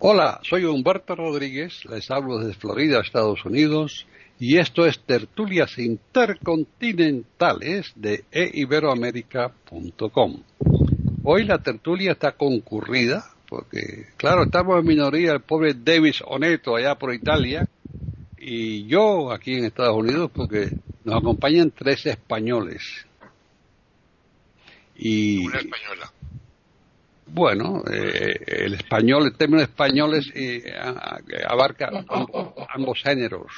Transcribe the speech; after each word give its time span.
Hola, 0.00 0.38
soy 0.44 0.64
Humberto 0.64 1.16
Rodríguez, 1.16 1.84
les 1.86 2.08
hablo 2.12 2.38
desde 2.38 2.54
Florida, 2.54 3.00
Estados 3.00 3.44
Unidos, 3.44 4.06
y 4.38 4.58
esto 4.58 4.86
es 4.86 5.00
Tertulias 5.00 5.76
Intercontinentales 5.76 7.90
de 7.96 8.24
eiberoamerica.com. 8.30 10.42
Hoy 11.24 11.44
la 11.44 11.58
tertulia 11.58 12.12
está 12.12 12.30
concurrida, 12.30 13.24
porque 13.48 14.06
claro, 14.16 14.44
estamos 14.44 14.78
en 14.78 14.86
minoría, 14.86 15.32
el 15.32 15.40
pobre 15.40 15.74
Davis 15.74 16.22
Oneto 16.24 16.76
allá 16.76 16.94
por 16.94 17.12
Italia, 17.12 17.66
y 18.38 18.86
yo 18.86 19.32
aquí 19.32 19.54
en 19.54 19.64
Estados 19.64 19.96
Unidos, 19.96 20.30
porque 20.32 20.70
nos 21.02 21.16
acompañan 21.16 21.72
tres 21.72 22.06
españoles. 22.06 23.04
Y, 24.94 25.44
Una 25.44 25.58
española. 25.58 26.12
Bueno, 27.30 27.82
eh, 27.90 28.36
el 28.46 28.74
español, 28.74 29.26
el 29.26 29.36
término 29.36 29.62
español 29.62 30.14
es, 30.14 30.30
eh, 30.34 30.72
abarca 31.46 31.90
ambos, 32.74 33.02
géneros. 33.02 33.52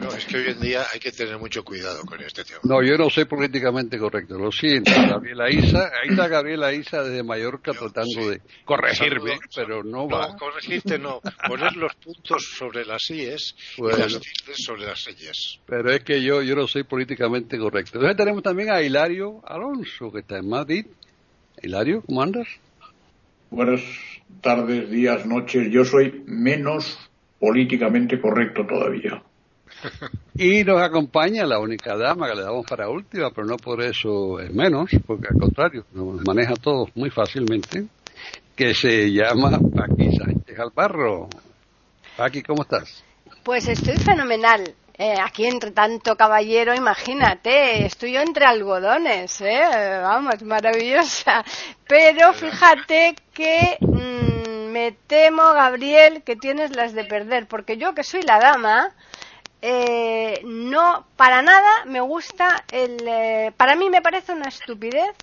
No, 0.00 0.08
es 0.14 0.24
que 0.26 0.36
hoy 0.36 0.50
en 0.50 0.60
día 0.60 0.84
hay 0.92 1.00
que 1.00 1.10
tener 1.10 1.36
mucho 1.38 1.64
cuidado 1.64 2.02
con 2.04 2.20
este 2.22 2.44
tema. 2.44 2.60
No, 2.62 2.80
yo 2.82 2.96
no 2.96 3.10
soy 3.10 3.24
políticamente 3.24 3.98
correcto, 3.98 4.38
lo 4.38 4.52
siento, 4.52 4.92
Gabriela 4.92 5.50
Isa. 5.50 5.90
Ahí 6.00 6.10
está 6.10 6.28
Gabriela 6.28 6.72
Isa 6.72 7.02
desde 7.02 7.24
Mallorca 7.24 7.72
tratando 7.72 8.30
de 8.30 8.40
corregirme, 8.64 9.38
pero 9.54 9.82
no, 9.82 10.08
va. 10.08 10.28
No, 10.28 10.36
corregirte 10.36 10.98
no, 10.98 11.20
poner 11.48 11.74
los 11.76 11.94
puntos 11.96 12.54
sobre 12.56 12.84
las 12.84 13.10
IES 13.10 13.56
y 13.78 13.82
las 13.82 14.20
tildes 14.20 14.64
sobre 14.64 14.86
las 14.86 15.02
señas. 15.02 15.58
Pero 15.66 15.90
es 15.90 16.04
que 16.04 16.22
yo, 16.22 16.40
yo 16.42 16.54
no 16.54 16.68
soy 16.68 16.84
políticamente 16.84 17.58
correcto. 17.58 17.98
Entonces 17.98 18.16
tenemos 18.16 18.42
también 18.44 18.70
a 18.70 18.80
Hilario 18.80 19.42
Alonso, 19.44 20.12
que 20.12 20.20
está 20.20 20.38
en 20.38 20.48
Madrid. 20.48 20.86
Hilario, 21.60 22.02
¿cómo 22.06 22.22
andas? 22.22 22.46
Buenas 23.52 23.82
tardes, 24.40 24.88
días, 24.88 25.26
noches. 25.26 25.68
Yo 25.70 25.84
soy 25.84 26.24
menos 26.26 26.98
políticamente 27.38 28.18
correcto 28.18 28.66
todavía. 28.66 29.22
Y 30.34 30.64
nos 30.64 30.80
acompaña 30.80 31.44
la 31.44 31.58
única 31.58 31.94
dama 31.94 32.26
que 32.30 32.36
le 32.36 32.42
damos 32.42 32.64
para 32.66 32.88
última, 32.88 33.30
pero 33.30 33.46
no 33.46 33.58
por 33.58 33.82
eso 33.82 34.40
es 34.40 34.50
menos, 34.54 34.90
porque 35.06 35.28
al 35.30 35.38
contrario, 35.38 35.84
nos 35.92 36.26
maneja 36.26 36.54
todos 36.54 36.88
muy 36.94 37.10
fácilmente, 37.10 37.84
que 38.56 38.72
se 38.72 39.12
llama 39.12 39.50
Paqui 39.50 40.16
Sánchez 40.16 40.58
Albarro. 40.58 41.28
Paqui, 42.16 42.42
¿cómo 42.42 42.62
estás? 42.62 43.04
Pues 43.44 43.68
estoy 43.68 43.98
fenomenal. 43.98 44.74
Eh, 44.98 45.16
aquí 45.18 45.46
entre 45.46 45.70
tanto 45.70 46.16
caballero, 46.16 46.74
imagínate, 46.74 47.86
estoy 47.86 48.12
yo 48.12 48.20
entre 48.20 48.44
algodones, 48.44 49.40
¿eh? 49.40 50.00
vamos, 50.02 50.42
maravillosa. 50.42 51.44
Pero 51.88 52.32
fíjate 52.34 53.14
que 53.32 53.78
mm, 53.80 54.70
me 54.70 54.92
temo, 55.06 55.42
Gabriel, 55.54 56.22
que 56.22 56.36
tienes 56.36 56.76
las 56.76 56.92
de 56.92 57.04
perder, 57.04 57.46
porque 57.48 57.78
yo 57.78 57.94
que 57.94 58.04
soy 58.04 58.22
la 58.22 58.38
dama, 58.38 58.94
eh, 59.62 60.40
no, 60.44 61.06
para 61.16 61.40
nada 61.40 61.84
me 61.86 62.00
gusta 62.00 62.64
el, 62.70 62.96
eh, 63.06 63.52
para 63.56 63.76
mí 63.76 63.88
me 63.88 64.02
parece 64.02 64.32
una 64.32 64.48
estupidez, 64.48 65.14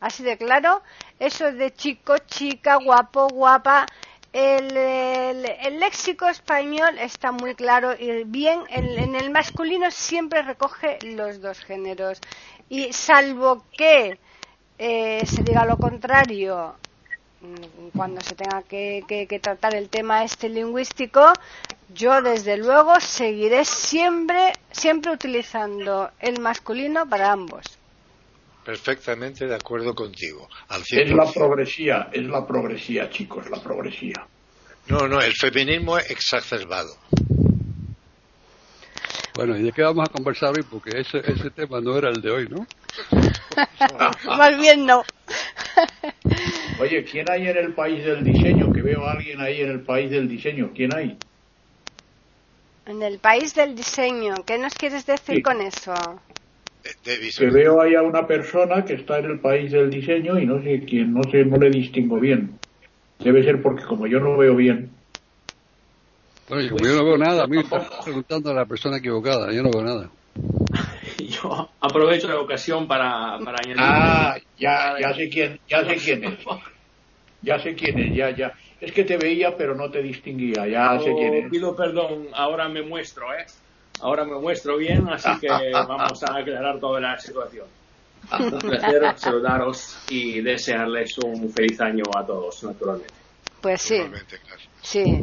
así 0.00 0.22
de 0.22 0.36
claro, 0.36 0.82
eso 1.18 1.50
de 1.52 1.72
chico, 1.72 2.18
chica, 2.18 2.76
guapo, 2.76 3.28
guapa, 3.28 3.86
el, 4.34 5.78
léxico 5.78 6.28
español 6.28 6.98
está 6.98 7.30
muy 7.30 7.54
claro 7.54 7.94
y 7.96 8.24
bien, 8.24 8.62
en, 8.68 9.14
el 9.14 9.30
masculino 9.30 9.90
siempre 9.92 10.42
recoge 10.42 10.98
los 11.02 11.40
dos 11.40 11.60
géneros. 11.60 12.20
Y 12.68 12.92
salvo 12.92 13.64
que 13.76 14.18
eh, 14.78 15.24
se 15.24 15.42
diga 15.44 15.64
lo 15.64 15.76
contrario 15.76 16.74
mm, 17.42 17.96
cuando 17.96 18.20
se 18.22 18.34
tenga 18.34 18.62
que, 18.62 19.04
que, 19.06 19.38
tratar 19.38 19.76
el 19.76 19.88
tema 19.88 20.24
este 20.24 20.48
lingüístico, 20.48 21.32
yo 21.94 22.20
desde 22.20 22.56
luego 22.56 22.98
seguiré 22.98 23.64
siempre, 23.64 24.52
siempre 24.72 25.12
utilizando 25.12 26.10
el 26.18 26.40
masculino 26.40 27.08
para 27.08 27.30
ambos. 27.30 27.78
Perfectamente 28.64 29.46
de 29.46 29.54
acuerdo 29.54 29.94
contigo. 29.94 30.48
es 30.90 31.10
la 31.10 31.30
progresía, 31.30 32.08
es 32.12 32.24
la 32.24 32.46
progresía, 32.46 33.10
chicos, 33.10 33.50
la 33.50 33.62
progresía. 33.62 34.26
No, 34.88 35.06
no, 35.06 35.20
el 35.20 35.34
feminismo 35.34 35.98
exacerbado. 35.98 36.96
Bueno, 39.34 39.56
¿y 39.56 39.62
de 39.62 39.72
qué 39.72 39.82
vamos 39.82 40.08
a 40.08 40.12
conversar 40.12 40.54
hoy? 40.54 40.62
Porque 40.62 41.00
ese, 41.00 41.18
ese 41.18 41.50
tema 41.50 41.80
no 41.80 41.98
era 41.98 42.08
el 42.08 42.22
de 42.22 42.30
hoy, 42.30 42.48
¿no? 42.48 42.66
Más 44.36 44.58
bien 44.60 44.86
no. 44.86 45.02
Oye, 46.80 47.04
¿quién 47.04 47.28
hay 47.30 47.48
en 47.48 47.56
el 47.56 47.74
país 47.74 48.04
del 48.04 48.22
diseño? 48.22 48.72
Que 48.72 48.82
veo 48.82 49.04
a 49.04 49.12
alguien 49.12 49.40
ahí 49.40 49.60
en 49.60 49.70
el 49.70 49.80
país 49.80 50.10
del 50.10 50.28
diseño. 50.28 50.70
¿Quién 50.74 50.94
hay? 50.94 51.18
En 52.86 53.02
el 53.02 53.18
país 53.18 53.54
del 53.54 53.74
diseño. 53.74 54.34
¿Qué 54.46 54.58
nos 54.58 54.74
quieres 54.74 55.04
decir 55.04 55.42
con 55.42 55.60
eso? 55.60 55.94
Que 57.38 57.50
veo 57.50 57.80
ahí 57.80 57.94
a 57.94 58.02
una 58.02 58.26
persona 58.26 58.84
que 58.84 58.94
está 58.94 59.18
en 59.18 59.26
el 59.26 59.40
país 59.40 59.72
del 59.72 59.90
diseño 59.90 60.38
y 60.38 60.46
no 60.46 60.62
sé 60.62 60.84
quién, 60.86 61.14
no 61.14 61.30
sé, 61.30 61.44
no 61.44 61.56
le 61.56 61.70
distingo 61.70 62.20
bien. 62.20 62.58
Debe 63.18 63.42
ser 63.42 63.62
porque 63.62 63.84
como 63.84 64.06
yo 64.06 64.20
no 64.20 64.36
veo 64.36 64.54
bien. 64.54 64.90
Bueno, 66.48 66.68
como 66.70 66.86
yo 66.86 66.94
no 66.94 67.04
veo 67.04 67.18
nada, 67.18 67.44
a 67.44 67.46
mí 67.46 67.56
me 67.56 67.64
preguntando 68.04 68.50
a 68.50 68.54
la 68.54 68.66
persona 68.66 68.98
equivocada, 68.98 69.50
yo 69.52 69.62
no 69.62 69.70
veo 69.70 69.82
nada. 69.82 70.10
yo 71.18 71.70
aprovecho 71.80 72.28
la 72.28 72.40
ocasión 72.40 72.86
para, 72.86 73.38
para 73.42 73.58
añadir. 73.60 73.76
Ah, 73.78 74.36
ya, 74.58 74.96
ya 75.00 75.14
sé 75.14 75.28
quién, 75.30 75.60
ya 75.66 75.84
sé 75.86 75.96
quién 75.96 76.24
es. 76.24 76.38
Ya 77.40 77.58
sé 77.58 77.74
quién 77.74 77.98
es, 77.98 78.14
ya, 78.14 78.30
ya. 78.30 78.52
Es 78.80 78.92
que 78.92 79.04
te 79.04 79.16
veía, 79.16 79.56
pero 79.56 79.74
no 79.74 79.90
te 79.90 80.02
distinguía, 80.02 80.66
ya 80.66 80.98
sé 80.98 81.14
quién 81.14 81.34
es. 81.34 81.50
Pido 81.50 81.74
perdón, 81.74 82.28
ahora 82.34 82.68
me 82.68 82.82
muestro, 82.82 83.32
¿eh? 83.32 83.46
Ahora 84.04 84.26
me 84.26 84.38
muestro 84.38 84.76
bien, 84.76 85.08
así 85.08 85.30
que 85.40 85.48
vamos 85.72 86.22
a 86.24 86.36
aclarar 86.36 86.78
toda 86.78 87.00
la 87.00 87.18
situación. 87.18 87.66
Un 88.38 88.58
placer 88.58 89.02
saludaros 89.16 89.98
y 90.10 90.42
desearles 90.42 91.16
un 91.18 91.50
feliz 91.50 91.80
año 91.80 92.04
a 92.14 92.24
todos, 92.24 92.62
naturalmente. 92.64 93.14
Pues 93.62 93.80
sí. 93.80 94.02
Sí. 94.82 95.22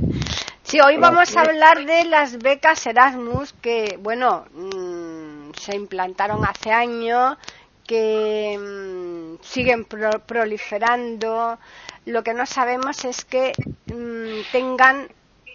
Sí, 0.63 0.79
hoy 0.79 0.97
vamos 0.97 1.37
a 1.37 1.41
hablar 1.41 1.85
de 1.85 2.05
las 2.05 2.39
becas 2.39 2.87
Erasmus 2.87 3.53
que, 3.53 3.99
bueno, 3.99 4.45
mm, 4.51 5.51
se 5.59 5.75
implantaron 5.75 6.43
hace 6.43 6.71
años, 6.71 7.37
que 7.85 8.57
mm, 8.57 9.43
siguen 9.43 9.85
proliferando. 9.85 11.59
Lo 12.07 12.23
que 12.23 12.33
no 12.33 12.47
sabemos 12.47 13.05
es 13.05 13.25
que 13.25 13.53
mm, 13.93 14.51
tengan 14.51 15.07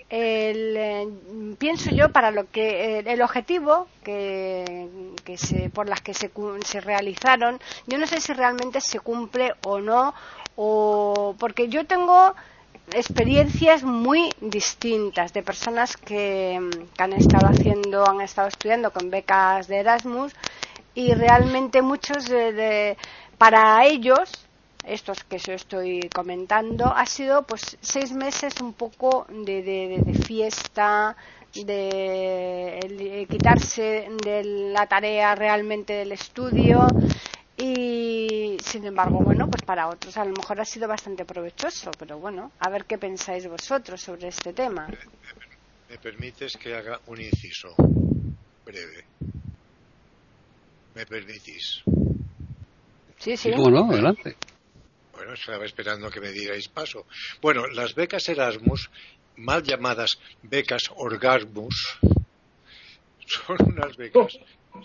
el, 0.09 0.77
eh, 0.77 1.09
pienso 1.59 1.91
yo 1.91 2.11
para 2.12 2.31
lo 2.31 2.49
que 2.50 2.99
eh, 2.99 3.05
el 3.06 3.22
objetivo 3.22 3.89
que, 4.05 4.89
se, 5.37 5.69
por 5.71 5.89
las 5.89 6.00
que 6.00 6.15
se, 6.15 6.31
se, 6.65 6.81
realizaron 6.81 7.61
yo 7.87 7.99
no 7.99 8.06
sé 8.06 8.21
si 8.21 8.33
realmente 8.33 8.81
se 8.81 9.00
cumple 9.00 9.55
o 9.65 9.80
no 9.80 10.15
o 10.54 11.34
porque 11.39 11.69
yo 11.69 11.86
tengo 11.86 12.34
experiencias 12.92 13.83
muy 13.83 14.33
distintas 14.41 15.33
de 15.33 15.42
personas 15.42 15.97
que, 15.97 16.60
han 16.98 17.13
estado 17.13 17.48
haciendo 17.48 18.09
han 18.09 18.21
estado 18.21 18.47
estudiando 18.47 18.92
con 18.92 19.10
becas 19.10 19.66
de 19.66 19.78
Erasmus 19.78 20.33
y 20.95 21.15
realmente 21.15 21.83
muchos 21.83 22.27
de 22.27 22.97
para 23.39 23.84
ellos 23.84 24.46
estos 24.86 25.24
que 25.24 25.38
yo 25.38 25.53
estoy 25.53 26.09
comentando, 26.15 26.86
ha 26.86 27.06
sido 27.06 27.42
pues 27.42 27.77
seis 27.80 28.12
meses 28.12 28.54
un 28.60 28.72
poco 28.72 29.27
de, 29.28 29.62
de, 29.62 30.15
fiesta, 30.15 31.16
de, 31.53 33.27
quitarse 33.28 34.09
de 34.24 34.44
la 34.44 34.86
tarea 34.86 35.34
realmente 35.34 35.92
del 35.92 36.12
estudio 36.12 36.86
y 37.59 38.59
sin 38.62 38.84
embargo 38.84 39.21
bueno 39.21 39.48
pues 39.48 39.62
para 39.62 39.88
otros 39.88 40.15
a 40.18 40.24
lo 40.27 40.33
mejor 40.33 40.60
ha 40.60 40.65
sido 40.66 40.86
bastante 40.86 41.24
provechoso 41.24 41.91
pero 41.98 42.18
bueno 42.18 42.53
a 42.59 42.68
ver 42.68 42.84
qué 42.84 42.98
pensáis 42.98 43.48
vosotros 43.48 44.00
sobre 44.00 44.28
este 44.28 44.53
tema. 44.53 44.89
Me 45.89 45.98
permites 45.98 46.56
que 46.56 46.74
haga 46.74 47.00
un 47.06 47.21
inciso 47.21 47.74
breve. 48.65 49.04
Me 50.94 51.06
permitís. 51.06 51.82
Sí 53.18 53.36
sí. 53.36 53.53
Bueno 53.56 53.89
adelante 53.91 54.36
estaba 55.33 55.65
esperando 55.65 56.11
que 56.11 56.21
me 56.21 56.33
dierais 56.33 56.69
paso. 56.69 57.07
Bueno, 57.41 57.67
las 57.69 57.95
becas 57.95 58.28
Erasmus 58.28 58.91
mal 59.37 59.63
llamadas 59.63 60.19
becas 60.43 60.91
Orgasmus 60.97 61.99
son 63.27 63.57
unas 63.67 63.97
becas 63.97 64.39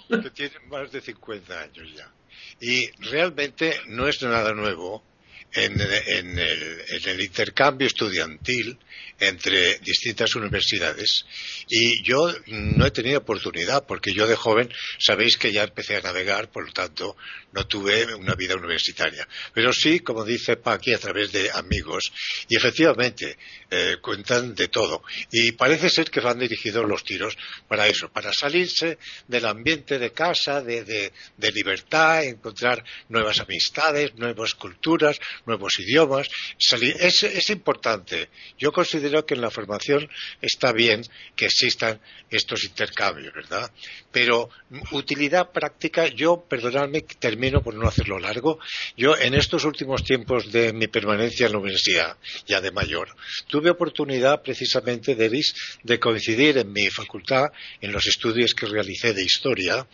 que 0.09 0.29
tienen 0.31 0.69
más 0.69 0.91
de 0.91 1.01
50 1.01 1.59
años 1.59 1.93
ya. 1.95 2.11
Y 2.59 2.89
realmente 3.09 3.79
no 3.87 4.07
es 4.07 4.21
nada 4.21 4.53
nuevo 4.53 5.03
en, 5.53 6.39
el, 6.39 7.21
intercambio 7.21 7.87
estudiantil 7.87 8.77
entre 9.19 9.77
distintas 9.79 10.33
universidades 10.35 11.25
y 11.67 12.03
yo 12.03 12.33
no 12.47 12.85
he 12.85 12.91
tenido 12.91 13.19
oportunidad 13.19 13.85
porque 13.85 14.13
yo 14.13 14.25
de 14.27 14.35
joven 14.35 14.71
sabéis 14.97 15.37
que 15.37 15.51
ya 15.51 15.63
empecé 15.63 15.97
a 15.97 16.01
navegar, 16.01 16.49
por 16.49 16.65
lo 16.65 16.71
tanto 16.71 17.15
no 17.51 17.67
tuve 17.67 18.15
una 18.15 18.33
vida 18.33 18.55
universitaria. 18.55 19.27
Pero 19.53 19.73
sí, 19.73 19.99
como 19.99 20.23
dice 20.23 20.57
Paqui, 20.57 20.93
a 20.93 20.99
través 20.99 21.31
de 21.31 21.51
amigos 21.51 22.11
y 22.49 22.55
efectivamente 22.55 23.37
eh, 23.69 23.97
cuentan 24.01 24.55
de 24.55 24.69
todo. 24.69 25.03
Y 25.31 25.51
parece 25.51 25.89
ser 25.89 26.09
que 26.09 26.21
van 26.21 26.39
dirigidos 26.39 26.87
los 26.87 27.03
tiros 27.03 27.37
para 27.67 27.87
eso, 27.87 28.09
para 28.09 28.33
salirse 28.33 28.97
del 29.27 29.45
ambiente 29.45 29.99
de 29.99 30.11
casa, 30.11 30.61
de, 30.61 30.83
de 30.83 31.51
libertad, 31.51 32.23
encontrar 32.23 32.83
nuevas 33.09 33.39
amistades, 33.39 34.15
nuevas 34.15 34.55
culturas, 34.55 35.19
nuevos 35.45 35.79
idiomas. 35.79 36.27
Es, 36.57 37.23
es, 37.23 37.49
importante. 37.49 38.29
Yo 38.57 38.71
considero 38.71 39.25
que 39.25 39.33
en 39.33 39.41
la 39.41 39.49
formación 39.49 40.09
está 40.41 40.71
bien 40.71 41.01
que 41.35 41.45
existan 41.45 41.99
estos 42.29 42.63
intercambios, 42.63 43.33
¿verdad? 43.33 43.71
Pero 44.11 44.49
utilidad 44.91 45.51
práctica, 45.51 46.07
yo, 46.07 46.45
perdonadme, 46.47 47.01
termino 47.01 47.61
por 47.61 47.73
no 47.75 47.87
hacerlo 47.87 48.19
largo. 48.19 48.59
Yo, 48.95 49.17
en 49.17 49.33
estos 49.33 49.65
últimos 49.65 50.03
tiempos 50.03 50.51
de 50.51 50.73
mi 50.73 50.87
permanencia 50.87 51.45
en 51.45 51.53
la 51.53 51.59
universidad, 51.59 52.17
ya 52.45 52.61
de 52.61 52.71
mayor, 52.71 53.09
tuve 53.47 53.69
oportunidad 53.69 54.41
precisamente 54.41 55.15
de, 55.15 55.41
de 55.83 55.99
coincidir 55.99 56.57
en 56.57 56.71
mi 56.71 56.89
facultad, 56.89 57.51
en 57.79 57.91
los 57.91 58.07
estudios 58.07 58.53
que 58.53 58.65
realicé 58.65 59.13
de 59.13 59.23
historia, 59.23 59.87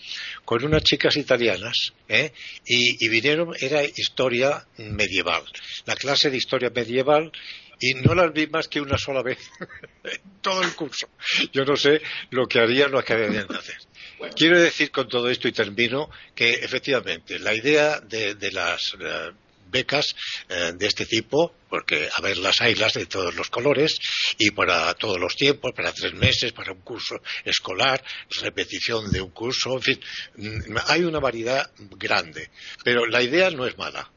con 0.46 0.64
unas 0.64 0.84
chicas 0.84 1.16
italianas, 1.18 1.94
¿eh? 2.08 2.32
y, 2.66 3.06
y 3.06 3.10
vinieron, 3.10 3.54
era 3.60 3.84
historia 3.84 4.66
medieval 4.78 5.37
la 5.86 5.96
clase 5.96 6.30
de 6.30 6.38
historia 6.38 6.70
medieval 6.70 7.32
y 7.80 7.94
no 7.94 8.16
las 8.16 8.34
vi 8.34 8.48
más 8.48 8.68
que 8.68 8.82
una 8.82 8.98
sola 8.98 9.22
vez 9.22 9.38
todo 10.42 10.64
el 10.64 10.74
curso. 10.76 11.10
Yo 11.54 11.64
no 11.66 11.76
sé 11.76 12.02
lo 12.32 12.48
que 12.48 12.60
harían 12.60 12.92
lo 12.92 13.04
que 13.04 13.14
habían 13.14 13.48
de 13.48 13.58
hacer. 13.58 13.78
Quiero 14.36 14.60
decir 14.60 14.90
con 14.92 15.08
todo 15.08 15.30
esto 15.30 15.48
y 15.48 15.52
termino 15.52 16.10
que 16.34 16.50
efectivamente 16.50 17.38
la 17.38 17.54
idea 17.54 18.00
de, 18.00 18.36
las 18.52 18.96
eh, 19.00 19.32
becas 19.70 20.16
eh, 20.50 20.74
de 20.76 20.88
este 20.88 21.06
tipo, 21.06 21.54
porque 21.70 22.10
a 22.16 22.22
ver 22.22 22.38
las 22.38 22.62
haylas 22.62 22.94
de 22.94 23.06
todos 23.06 23.36
los 23.36 23.50
colores 23.50 23.98
y 24.38 24.52
para 24.52 24.94
todos 24.96 25.20
los 25.20 25.36
tiempos, 25.36 25.74
para 25.74 25.94
tres 25.94 26.14
meses, 26.14 26.52
para 26.52 26.72
un 26.72 26.82
curso 26.82 27.22
escolar, 27.46 28.04
repetición 28.42 29.12
de 29.12 29.22
un 29.22 29.32
curso, 29.32 29.74
en 29.74 29.82
fin, 29.82 30.00
mm, 30.36 30.78
hay 30.88 31.04
una 31.04 31.20
variedad 31.20 31.70
grande. 31.78 32.50
Pero 32.84 33.06
la 33.06 33.22
idea 33.22 33.52
no 33.52 33.66
es 33.68 33.78
mala. 33.78 34.10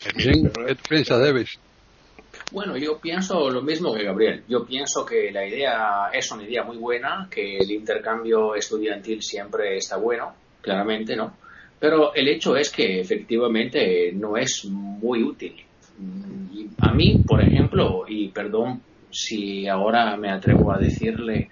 ¿Qué 0.00 0.76
piensas, 0.88 1.20
Davis? 1.20 1.58
Bueno, 2.52 2.76
yo 2.76 2.98
pienso 2.98 3.50
lo 3.50 3.62
mismo 3.62 3.94
que 3.94 4.04
Gabriel. 4.04 4.42
Yo 4.48 4.64
pienso 4.64 5.04
que 5.04 5.30
la 5.30 5.46
idea 5.46 6.10
es 6.12 6.30
una 6.32 6.42
idea 6.42 6.64
muy 6.64 6.78
buena, 6.78 7.28
que 7.30 7.58
el 7.58 7.70
intercambio 7.70 8.54
estudiantil 8.54 9.22
siempre 9.22 9.76
está 9.76 9.96
bueno, 9.96 10.34
claramente, 10.60 11.14
¿no? 11.16 11.36
Pero 11.78 12.14
el 12.14 12.28
hecho 12.28 12.56
es 12.56 12.70
que 12.70 13.00
efectivamente 13.00 14.12
no 14.12 14.36
es 14.36 14.64
muy 14.66 15.22
útil. 15.22 15.54
A 16.78 16.92
mí, 16.92 17.22
por 17.26 17.42
ejemplo, 17.42 18.04
y 18.08 18.28
perdón 18.28 18.82
si 19.10 19.66
ahora 19.66 20.16
me 20.16 20.30
atrevo 20.30 20.72
a 20.72 20.78
decirle 20.78 21.50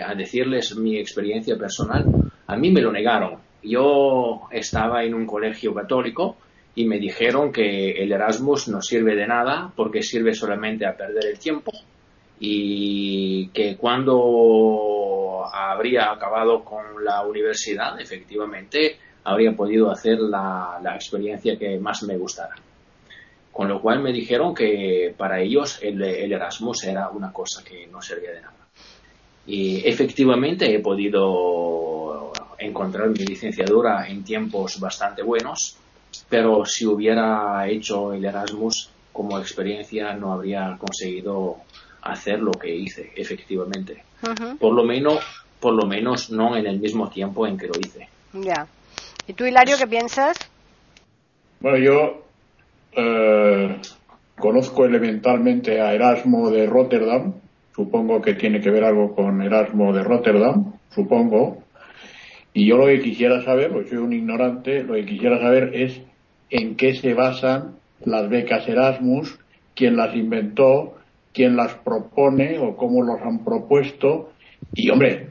a 0.00 0.14
decirles 0.14 0.76
mi 0.76 0.98
experiencia 0.98 1.56
personal, 1.56 2.04
a 2.46 2.56
mí 2.56 2.70
me 2.70 2.80
lo 2.80 2.92
negaron. 2.92 3.38
Yo 3.62 4.42
estaba 4.52 5.02
en 5.02 5.14
un 5.14 5.26
colegio 5.26 5.74
católico 5.74 6.36
y 6.78 6.84
me 6.84 7.00
dijeron 7.00 7.50
que 7.50 7.90
el 7.90 8.12
Erasmus 8.12 8.68
no 8.68 8.80
sirve 8.80 9.16
de 9.16 9.26
nada 9.26 9.72
porque 9.74 10.00
sirve 10.00 10.32
solamente 10.32 10.86
a 10.86 10.96
perder 10.96 11.26
el 11.26 11.36
tiempo 11.36 11.72
y 12.38 13.48
que 13.48 13.76
cuando 13.76 15.44
habría 15.52 16.12
acabado 16.12 16.62
con 16.62 17.04
la 17.04 17.26
universidad, 17.26 18.00
efectivamente, 18.00 18.96
habría 19.24 19.56
podido 19.56 19.90
hacer 19.90 20.20
la, 20.20 20.80
experiencia 20.94 21.58
que 21.58 21.80
más 21.80 22.04
me 22.04 22.16
gustara. 22.16 22.54
Con 23.50 23.66
lo 23.66 23.82
cual 23.82 24.00
me 24.00 24.12
dijeron 24.12 24.54
que 24.54 25.12
para 25.16 25.40
ellos 25.40 25.80
el, 25.82 26.00
el 26.00 26.32
Erasmus 26.32 26.84
era 26.84 27.10
una 27.10 27.32
cosa 27.32 27.64
que 27.64 27.88
no 27.88 28.00
servía 28.00 28.30
de 28.30 28.42
nada. 28.42 28.68
Y 29.48 29.84
efectivamente 29.84 30.72
he 30.72 30.78
podido 30.78 32.30
encontrar 32.56 33.08
mi 33.08 33.24
licenciatura 33.24 34.06
en 34.06 34.22
tiempos 34.22 34.78
bastante 34.78 35.24
buenos 35.24 35.76
pero 36.28 36.64
si 36.64 36.86
hubiera 36.86 37.68
hecho 37.68 38.12
el 38.12 38.24
Erasmus 38.24 38.90
como 39.12 39.38
experiencia 39.38 40.14
no 40.14 40.32
habría 40.32 40.76
conseguido 40.78 41.56
hacer 42.02 42.40
lo 42.40 42.52
que 42.52 42.74
hice 42.74 43.12
efectivamente. 43.16 44.04
Por 44.58 44.74
lo 44.74 44.84
menos 44.84 45.18
por 45.60 45.74
lo 45.74 45.88
menos 45.88 46.30
no 46.30 46.56
en 46.56 46.66
el 46.66 46.78
mismo 46.78 47.10
tiempo 47.10 47.46
en 47.46 47.58
que 47.58 47.66
lo 47.66 47.74
hice. 47.80 48.08
Ya. 48.32 48.66
Y 49.26 49.32
tú 49.32 49.44
Hilario 49.44 49.76
qué 49.78 49.86
piensas 49.86 50.38
bueno 51.60 51.78
yo 51.78 52.22
eh, 52.92 53.80
conozco 54.38 54.84
elementalmente 54.84 55.80
a 55.80 55.92
Erasmo 55.92 56.50
de 56.50 56.66
Rotterdam. 56.66 57.34
Supongo 57.74 58.20
que 58.20 58.34
tiene 58.34 58.60
que 58.60 58.70
ver 58.70 58.84
algo 58.84 59.14
con 59.14 59.42
Erasmo 59.42 59.92
de 59.92 60.02
Rotterdam 60.02 60.78
supongo. 60.90 61.62
Y 62.52 62.66
yo 62.66 62.76
lo 62.76 62.86
que 62.86 63.00
quisiera 63.00 63.42
saber, 63.44 63.70
porque 63.70 63.90
soy 63.90 63.98
un 63.98 64.12
ignorante, 64.12 64.82
lo 64.82 64.94
que 64.94 65.06
quisiera 65.06 65.38
saber 65.38 65.70
es 65.74 66.00
en 66.50 66.76
qué 66.76 66.94
se 66.94 67.14
basan 67.14 67.76
las 68.04 68.28
becas 68.28 68.68
Erasmus, 68.68 69.38
quién 69.74 69.96
las 69.96 70.14
inventó, 70.14 70.96
quién 71.32 71.56
las 71.56 71.74
propone 71.74 72.58
o 72.58 72.76
cómo 72.76 73.02
los 73.02 73.20
han 73.22 73.44
propuesto. 73.44 74.32
Y 74.74 74.90
hombre, 74.90 75.28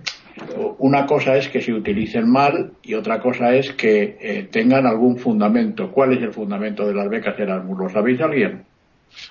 una 0.80 1.06
cosa 1.06 1.38
es 1.38 1.50
que 1.50 1.62
se 1.62 1.74
utilicen 1.74 2.30
mal 2.30 2.74
y 2.84 2.94
otra 2.94 3.19
cosa 3.19 3.54
es 3.56 3.74
que 3.74 4.18
eh, 4.19 4.48
tengan 4.52 4.86
algún 4.86 5.18
fundamento. 5.18 5.92
¿Cuál 5.92 6.14
es 6.14 6.22
el 6.22 6.34
fundamento 6.34 6.86
de 6.86 6.94
las 6.94 7.09
becas 7.09 7.40
Erasmus? 7.40 7.78
¿Lo 7.78 7.90
sabéis 7.90 8.21
alguien? 8.21 8.64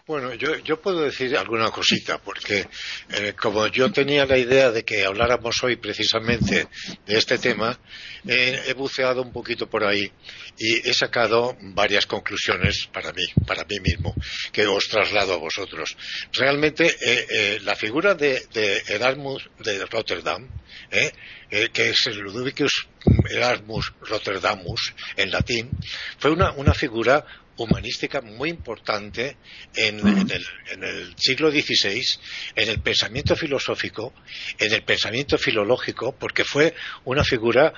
Bueno, 0.06 0.34
yo, 0.34 0.56
yo 0.58 0.80
puedo 0.80 1.02
decir 1.02 1.36
alguna 1.36 1.70
cosita, 1.70 2.18
porque 2.18 2.66
eh, 3.10 3.34
como 3.40 3.66
yo 3.68 3.90
tenía 3.92 4.26
la 4.26 4.38
idea 4.38 4.70
de 4.70 4.84
que 4.84 5.04
habláramos 5.04 5.62
hoy 5.62 5.76
precisamente 5.76 6.68
de 7.06 7.18
este 7.18 7.38
tema, 7.38 7.78
eh, 8.26 8.62
he 8.66 8.74
buceado 8.74 9.22
un 9.22 9.32
poquito 9.32 9.68
por 9.68 9.84
ahí 9.84 10.10
y 10.58 10.88
he 10.88 10.94
sacado 10.94 11.56
varias 11.60 12.06
conclusiones 12.06 12.88
para 12.92 13.12
mí, 13.12 13.24
para 13.46 13.64
mí 13.64 13.78
mismo, 13.80 14.14
que 14.52 14.66
os 14.66 14.88
traslado 14.88 15.34
a 15.34 15.38
vosotros. 15.38 15.96
Realmente, 16.32 16.96
eh, 17.00 17.58
la 17.62 17.76
figura 17.76 18.14
de, 18.14 18.42
Erasmus 18.88 19.48
de 19.60 19.84
Rotterdam, 19.86 20.48
que 21.48 21.90
es 21.90 22.06
el 22.06 22.18
Ludwigus 22.18 22.88
Erasmus 23.30 23.92
Rotterdamus 24.00 24.94
en 25.16 25.30
latín, 25.30 25.70
fue 26.18 26.30
una, 26.30 26.52
una 26.52 26.74
figura 26.74 27.24
humanística 27.56 28.20
muy 28.20 28.50
importante 28.50 29.36
en, 29.74 30.00
el, 30.06 31.14
siglo 31.16 31.50
XVI, 31.50 32.02
en 32.54 32.68
el 32.68 32.80
pensamiento 32.80 33.34
filosófico, 33.34 34.12
en 34.58 34.72
el 34.72 34.82
pensamiento 34.82 35.38
filológico, 35.38 36.12
porque 36.12 36.44
fue 36.44 36.74
una 37.04 37.24
figura 37.24 37.72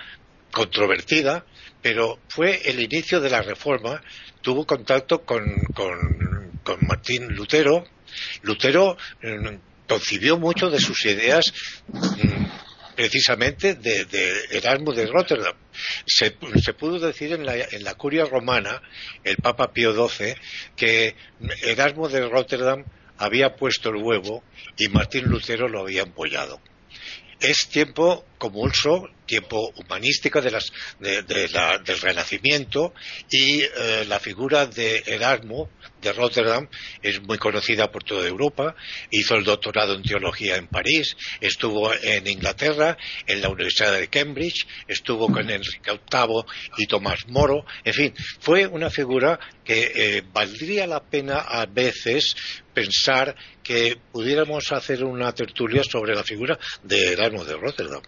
controvertida, 0.51 1.45
pero 1.81 2.19
fue 2.29 2.63
el 2.65 2.81
inicio 2.81 3.21
de 3.21 3.31
la 3.31 3.43
reforma, 3.43 4.03
tuvo 4.41 4.67
contacto 4.67 5.25
con, 5.25 5.45
Martín 6.81 7.29
Lutero. 7.35 7.87
Lutero 8.43 8.97
mm, 9.23 9.87
concibió 9.89 10.39
mucho 10.39 10.69
de 10.69 10.79
sus 10.79 11.07
ideas 11.07 11.45
mm, 11.89 12.45
precisamente 12.99 13.77
de, 13.77 14.07
Erasmo 14.51 14.93
de 14.93 15.07
Rotterdam. 15.07 15.55
Se, 16.05 16.33
pudo 16.33 16.99
decir 16.99 17.33
en 17.33 17.47
la, 17.47 17.95
curia 17.95 18.25
romana, 18.25 18.83
el 19.23 19.37
Papa 19.37 19.73
Pío 19.73 19.93
XII, 19.93 20.35
que 20.75 21.15
Erasmo 21.63 22.09
de 22.09 22.29
Rotterdam 22.29 22.85
había 23.17 23.55
puesto 23.55 23.91
el 23.91 24.03
huevo 24.03 24.43
y 24.77 24.89
Martín 24.89 25.27
Lutero 25.27 25.69
lo 25.69 25.83
había 25.83 26.03
apoyado. 26.03 26.61
Es 27.39 27.69
tiempo 27.69 28.27
convulso 28.39 29.09
tiempo 29.29 29.71
humanístico 29.77 30.41
de 30.41 30.51
las, 30.51 30.73
del 30.99 32.01
Renacimiento 32.01 32.95
y 33.31 33.61
eh, 33.61 34.05
la 34.09 34.19
figura 34.19 34.67
de 34.67 35.05
Erasmo 35.07 35.69
de 36.01 36.13
Rotterdam 36.13 36.69
es 37.03 37.21
muy 37.23 37.39
conocida 37.39 37.91
por 37.93 38.03
toda 38.03 38.27
Europa. 38.27 38.75
Hizo 39.11 39.37
el 39.37 39.45
doctorado 39.45 39.95
en 39.95 40.03
teología 40.03 40.57
en 40.57 40.67
París, 40.67 41.17
estuvo 41.41 41.93
en 41.95 42.27
Inglaterra, 42.27 42.97
en 43.27 43.43
la 43.43 43.51
Universidad 43.51 43.93
de 43.93 44.09
Cambridge, 44.09 44.67
estuvo 44.87 45.31
con 45.31 45.51
Enrique 45.51 45.91
VIII 45.91 46.45
y 46.79 46.87
Tomás 46.87 47.29
Moro. 47.29 47.65
En 47.85 47.93
fin, 47.93 48.15
fue 48.41 48.67
una 48.67 48.91
figura 48.91 49.39
que 49.65 49.93
eh, 49.95 50.23
valdría 50.33 50.87
la 50.87 51.03
pena 51.03 51.41
a 51.41 51.67
veces 51.67 52.35
pensar 52.73 53.37
que 53.63 53.99
pudiéramos 54.13 54.73
hacer 54.73 55.05
una 55.05 55.35
tertulia 55.35 55.83
sobre 55.83 56.15
la 56.15 56.25
figura 56.25 56.59
de 56.83 57.13
Erasmo 57.13 57.45
de 57.45 57.57
Rotterdam. 57.57 58.03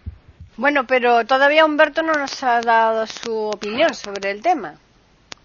Bueno, 0.61 0.85
pero 0.85 1.25
todavía 1.25 1.65
Humberto 1.65 2.03
no 2.03 2.13
nos 2.13 2.43
ha 2.43 2.61
dado 2.61 3.07
su 3.07 3.33
opinión 3.33 3.95
sobre 3.95 4.29
el 4.29 4.43
tema. 4.43 4.75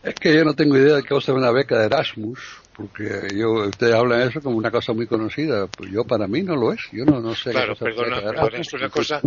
Es 0.02 0.14
que 0.16 0.34
yo 0.34 0.44
no 0.44 0.52
tengo 0.52 0.76
idea 0.76 0.96
de 0.96 1.02
qué 1.02 1.08
cosa 1.08 1.32
es 1.32 1.38
una 1.38 1.50
beca 1.50 1.78
de 1.78 1.86
Erasmus, 1.86 2.38
porque 2.76 3.26
yo, 3.34 3.66
ustedes 3.66 3.94
hablan 3.94 4.20
de 4.20 4.26
eso 4.26 4.42
como 4.42 4.58
una 4.58 4.70
cosa 4.70 4.92
muy 4.92 5.06
conocida. 5.06 5.68
Pues 5.68 5.90
yo 5.90 6.04
para 6.04 6.26
mí 6.26 6.42
no 6.42 6.54
lo 6.54 6.70
es. 6.70 6.82
Yo 6.92 7.06
no, 7.06 7.18
no 7.18 7.34
sé. 7.34 7.50
Claro, 7.52 7.74
qué 7.74 7.86
perdona, 7.86 8.20
perdona, 8.20 8.58
es 8.58 8.72
una 8.74 8.90
cosa 8.90 9.22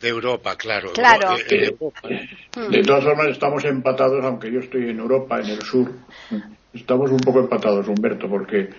de 0.00 0.08
Europa, 0.08 0.56
claro. 0.56 0.92
Claro. 0.92 1.36
Eh, 1.50 1.76
mm. 2.56 2.68
De 2.72 2.82
todas 2.82 3.04
formas, 3.04 3.28
estamos 3.28 3.64
empatados, 3.64 4.24
aunque 4.24 4.50
yo 4.50 4.58
estoy 4.58 4.90
en 4.90 4.98
Europa, 4.98 5.38
en 5.38 5.50
el 5.50 5.62
sur. 5.62 5.88
Estamos 6.74 7.12
un 7.12 7.20
poco 7.20 7.38
empatados, 7.38 7.86
Humberto, 7.86 8.28
porque 8.28 8.70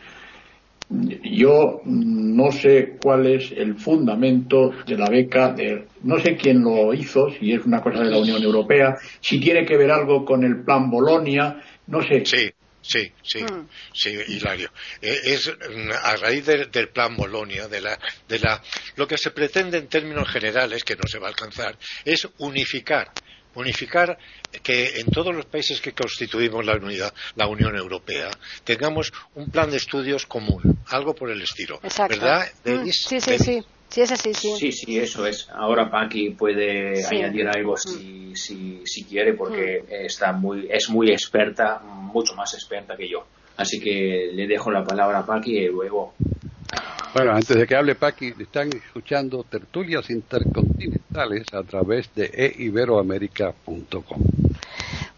yo 0.90 1.82
no 1.86 2.52
sé 2.52 2.98
cuál 3.02 3.28
es 3.28 3.52
el 3.52 3.76
fundamento 3.76 4.72
de 4.86 4.98
la 4.98 5.10
beca, 5.10 5.52
de, 5.52 5.86
no 6.04 6.20
sé 6.20 6.38
quién 6.38 6.64
lo 6.64 6.94
hizo, 6.94 7.30
si 7.32 7.52
es 7.52 7.66
una 7.66 7.82
cosa 7.82 8.00
de 8.00 8.12
la 8.12 8.20
Unión 8.20 8.42
Europea, 8.42 8.96
si 9.20 9.40
tiene 9.40 9.66
que 9.66 9.78
ver 9.78 9.92
algo 9.92 10.24
con 10.24 10.44
el 10.44 10.64
plan 10.64 10.90
Bolonia, 10.90 11.62
no 11.88 12.02
sé. 12.02 12.26
Sí, 12.26 12.50
sí, 12.82 13.12
sí, 13.22 13.44
mm. 13.44 13.68
sí, 13.94 14.18
Hilario. 14.30 14.70
Eh, 15.02 15.20
es 15.26 15.50
mm, 15.50 15.92
a 15.92 16.16
raíz 16.16 16.46
del 16.46 16.90
plan 16.90 17.18
Bolonia, 17.18 17.68
de 17.68 17.82
la, 17.82 18.00
de 18.28 18.40
la, 18.40 18.62
lo 18.96 19.06
que 19.06 19.18
se 19.18 19.32
pretende 19.32 19.78
en 19.78 19.88
términos 19.88 20.30
generales, 20.30 20.86
que 20.86 20.96
no 20.96 21.04
se 21.06 21.20
va 21.20 21.28
a 21.28 21.32
alcanzar, 21.32 21.78
es 22.06 22.28
unificar 22.38 23.12
unificar 23.58 24.18
que 24.64 25.00
en 25.00 25.08
todos 25.08 25.36
los 25.36 25.46
países 25.46 25.82
que 25.82 25.94
constituimos 25.94 26.66
la 26.66 26.76
unidad, 26.76 27.14
la 27.36 27.48
Unión 27.48 27.76
Europea, 27.76 28.30
tengamos 28.64 29.12
un 29.36 29.50
plan 29.50 29.70
de 29.70 29.78
estudios 29.78 30.26
común, 30.26 30.80
algo 30.88 31.14
por 31.14 31.30
el 31.32 31.42
estilo. 31.42 31.80
¿Verdad? 32.10 32.46
Mm, 32.66 32.90
sí, 32.90 33.20
sí, 33.20 33.38
sí. 33.38 33.64
Sí, 33.90 34.02
es 34.02 34.12
así, 34.12 34.34
sí. 34.34 34.54
Sí, 34.58 34.72
sí, 34.74 35.00
eso 35.00 35.26
es. 35.26 35.50
Ahora 35.50 35.90
Paqui 35.90 36.32
puede 36.32 37.06
añadir 37.06 37.48
algo 37.48 37.76
mm. 37.76 38.36
si, 38.36 38.82
si, 38.86 39.04
quiere, 39.06 39.34
porque 39.34 39.82
mm. 39.82 40.06
está 40.06 40.34
muy, 40.34 40.68
es 40.70 40.90
muy 40.90 41.10
experta, 41.10 41.80
mucho 41.80 42.36
más 42.36 42.54
experta 42.54 42.98
que 42.98 43.08
yo. 43.08 43.26
Así 43.56 43.80
que 43.80 44.30
le 44.34 44.46
dejo 44.46 44.72
la 44.72 44.84
palabra 44.84 45.20
a 45.20 45.26
Paqui 45.26 45.58
y 45.58 45.68
luego 45.68 46.14
bueno, 47.14 47.32
antes 47.32 47.58
de 47.58 47.68
que 47.68 47.76
hable 47.76 47.96
Paqui, 47.96 48.34
están 48.40 48.70
escuchando 48.74 49.44
tertulias 49.44 50.10
intercontinentales 50.10 51.46
a 51.54 51.64
través 51.64 52.14
de 52.16 52.54
eiberoamerica.com. 52.58 54.22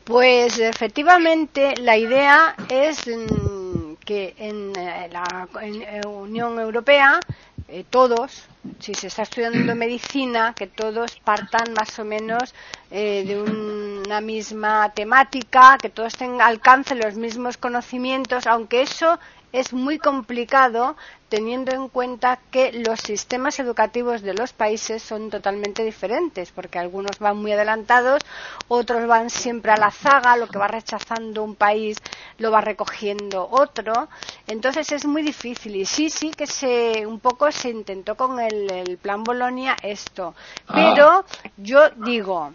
Pues 0.03 0.57
efectivamente 0.57 1.75
la 1.77 1.95
idea 1.97 2.55
es 2.67 3.05
mm, 3.07 3.93
que 4.03 4.33
en 4.39 4.73
eh, 4.75 5.07
la 5.11 5.47
eh, 5.61 6.01
Unión 6.07 6.59
Europea 6.59 7.19
eh, 7.67 7.85
todos, 7.87 8.45
si 8.79 8.95
se 8.95 9.05
está 9.05 9.21
estudiando 9.21 9.75
medicina, 9.75 10.55
que 10.57 10.65
todos 10.65 11.15
partan 11.23 11.73
más 11.73 11.99
o 11.99 12.05
menos 12.05 12.55
de 12.89 13.39
una 13.39 14.19
misma 14.19 14.91
temática, 14.95 15.77
que 15.79 15.89
todos 15.89 16.15
tengan, 16.15 16.41
alcancen 16.41 16.97
los 16.97 17.13
mismos 17.13 17.57
conocimientos, 17.57 18.47
aunque 18.47 18.81
eso 18.81 19.19
es 19.51 19.73
muy 19.73 19.99
complicado 19.99 20.95
teniendo 21.29 21.71
en 21.71 21.87
cuenta 21.87 22.39
que 22.51 22.71
los 22.73 22.99
sistemas 22.99 23.59
educativos 23.59 24.21
de 24.21 24.33
los 24.33 24.51
países 24.51 25.01
son 25.03 25.29
totalmente 25.29 25.83
diferentes, 25.83 26.51
porque 26.51 26.79
algunos 26.79 27.19
van 27.19 27.37
muy 27.37 27.51
adelantados, 27.51 28.21
otros 28.67 29.07
van 29.07 29.29
siempre 29.29 29.71
a 29.71 29.77
la 29.77 29.91
zaga, 29.91 30.35
lo 30.35 30.47
que 30.47 30.57
va 30.57 30.67
rechazando 30.67 31.43
un 31.43 31.55
país 31.55 31.97
lo 32.39 32.51
va 32.51 32.61
recogiendo 32.61 33.47
otro. 33.49 34.09
Entonces 34.47 34.91
es 34.91 35.05
muy 35.05 35.21
difícil 35.21 35.75
y 35.75 35.85
sí, 35.85 36.09
sí 36.09 36.31
que 36.31 36.47
se 36.47 37.05
un 37.05 37.19
poco 37.19 37.51
se 37.51 37.69
intentó 37.69 38.15
con 38.15 38.39
el, 38.39 38.97
plan 39.01 39.23
Bolonia 39.23 39.77
esto, 39.83 40.33
ah. 40.67 40.73
pero 40.73 41.25
yo 41.57 41.89
digo, 41.91 42.53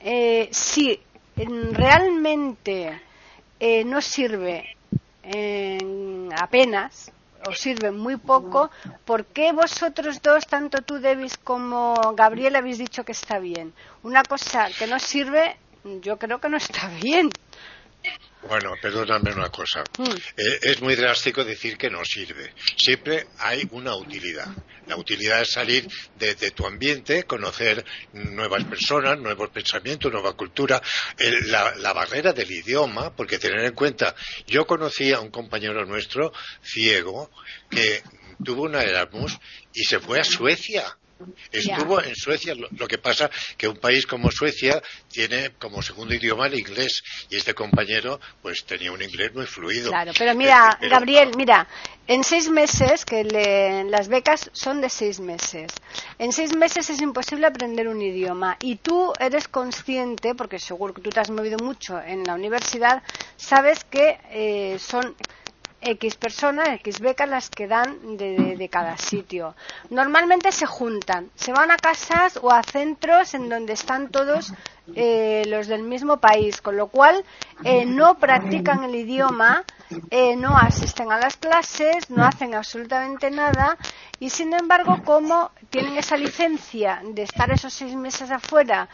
eh, 0.00 0.48
si 0.52 1.00
realmente 1.36 3.00
eh, 3.58 3.84
no 3.84 4.00
sirve 4.00 4.76
apenas 6.38 7.10
os 7.46 7.58
sirve 7.58 7.90
muy 7.90 8.16
poco, 8.16 8.70
¿por 9.04 9.26
qué 9.26 9.52
vosotros 9.52 10.20
dos, 10.22 10.46
tanto 10.46 10.82
tú, 10.82 10.98
Davis, 11.00 11.36
como 11.36 11.94
Gabriel, 12.16 12.56
habéis 12.56 12.78
dicho 12.78 13.04
que 13.04 13.12
está 13.12 13.38
bien? 13.38 13.72
Una 14.02 14.22
cosa 14.22 14.68
que 14.78 14.86
no 14.86 14.98
sirve, 14.98 15.56
yo 16.02 16.18
creo 16.18 16.40
que 16.40 16.48
no 16.48 16.56
está 16.56 16.88
bien. 16.88 17.30
Bueno, 18.48 18.74
perdóname 18.80 19.32
una 19.32 19.48
cosa. 19.48 19.82
Mm. 19.98 20.04
Eh, 20.36 20.58
es 20.62 20.82
muy 20.82 20.94
drástico 20.96 21.44
decir 21.44 21.78
que 21.78 21.88
no 21.88 22.04
sirve. 22.04 22.52
Siempre 22.76 23.26
hay 23.38 23.66
una 23.70 23.96
utilidad. 23.96 24.48
La 24.86 24.96
utilidad 24.96 25.40
es 25.40 25.52
salir 25.52 25.88
de, 26.18 26.34
tu 26.50 26.66
ambiente, 26.66 27.24
conocer 27.24 27.84
nuevas 28.12 28.64
personas, 28.64 29.18
nuevos 29.18 29.48
pensamientos, 29.48 30.12
nueva 30.12 30.36
cultura. 30.36 30.82
la, 31.46 31.74
la, 31.76 31.92
barrera 31.94 32.32
del 32.32 32.50
idioma, 32.50 33.14
porque 33.16 33.38
tener 33.38 33.64
en 33.64 33.74
cuenta, 33.74 34.14
yo 34.46 34.66
conocí 34.66 35.12
a 35.12 35.20
un 35.20 35.30
compañero 35.30 35.86
nuestro 35.86 36.32
ciego 36.62 37.30
que 37.70 38.02
tuvo 38.44 38.64
una 38.64 38.82
Erasmus 38.82 39.38
y 39.72 39.84
se 39.84 40.00
fue 40.00 40.20
a 40.20 40.24
Suecia 40.24 40.98
Estuvo 41.50 42.02
en 42.02 42.14
Suecia, 42.16 42.54
lo, 42.54 42.88
que 42.88 42.98
pasa 42.98 43.30
que 43.56 43.68
un 43.68 43.76
país 43.76 44.06
como 44.06 44.30
Suecia 44.30 44.82
tiene 45.10 45.50
como 45.58 45.80
segundo 45.80 46.14
idioma 46.14 46.46
el 46.46 46.58
inglés. 46.58 47.02
Y 47.30 47.36
este 47.36 47.54
compañero 47.54 48.20
pues 48.42 48.64
tenía 48.64 48.92
un 48.92 49.02
inglés 49.02 49.32
muy 49.34 49.46
fluido. 49.46 49.90
Claro, 49.90 50.12
pero 50.18 50.34
mira, 50.34 50.78
Gabriel, 50.80 51.30
mira, 51.36 51.68
en 52.06 52.24
seis 52.24 52.50
meses, 52.50 53.04
que 53.04 53.24
las 53.88 54.08
becas 54.08 54.50
son 54.52 54.80
de 54.80 54.90
seis 54.90 55.20
meses, 55.20 55.72
en 56.18 56.32
seis 56.32 56.54
meses 56.54 56.90
es 56.90 57.00
imposible 57.00 57.46
aprender 57.46 57.88
un 57.88 58.02
idioma. 58.02 58.56
Y 58.60 58.76
tú 58.76 59.12
eres 59.18 59.48
consciente, 59.48 60.34
porque 60.34 60.58
seguro 60.58 60.92
que 60.92 61.00
tú 61.00 61.10
te 61.10 61.20
has 61.20 61.30
movido 61.30 61.58
mucho 61.58 62.00
en 62.00 62.24
la 62.24 62.34
universidad, 62.34 63.02
sabes 63.36 63.84
que 63.84 64.18
eh, 64.30 64.78
son 64.78 65.16
X 65.84 66.16
personas, 66.16 66.68
X 66.80 67.00
becas 67.00 67.28
las 67.28 67.50
que 67.50 67.68
dan 67.68 68.16
de, 68.16 68.68
cada 68.70 68.96
sitio. 68.96 69.54
Normalmente 69.90 70.50
se 70.50 70.66
juntan, 70.66 71.30
se 71.34 71.52
van 71.52 71.70
a 71.70 71.76
casas 71.76 72.38
o 72.42 72.50
a 72.50 72.62
centros 72.62 73.34
en 73.34 73.48
donde 73.48 73.74
están 73.74 74.08
todos 74.08 74.52
eh, 74.94 75.44
los 75.46 75.66
del 75.66 75.82
mismo 75.82 76.16
país, 76.16 76.60
con 76.60 76.76
lo 76.76 76.88
cual 76.88 77.24
eh, 77.64 77.84
no 77.84 78.18
practican 78.18 78.84
el 78.84 78.94
idioma, 78.94 79.64
eh, 80.10 80.36
no 80.36 80.56
asisten 80.56 81.12
a 81.12 81.18
las 81.18 81.36
clases, 81.36 82.10
no 82.10 82.24
hacen 82.24 82.54
absolutamente 82.54 83.30
nada 83.30 83.76
y 84.18 84.30
sin 84.30 84.54
embargo 84.54 85.02
como 85.04 85.50
tienen 85.70 85.96
esa 85.98 86.16
licencia 86.16 87.02
de 87.04 87.22
estar 87.22 87.50
esos 87.50 87.72
seis 87.72 87.94
meses 87.94 88.30
afuera, 88.30 88.88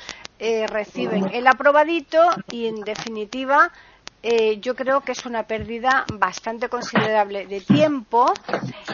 reciben 0.68 1.28
el 1.34 1.46
aprobadito 1.46 2.22
y 2.50 2.66
en 2.66 2.80
definitiva 2.80 3.70
eh, 4.22 4.58
yo 4.60 4.74
creo 4.74 5.00
que 5.00 5.12
es 5.12 5.24
una 5.24 5.44
pérdida 5.44 6.04
bastante 6.12 6.68
considerable 6.68 7.46
de 7.46 7.62
tiempo 7.62 8.32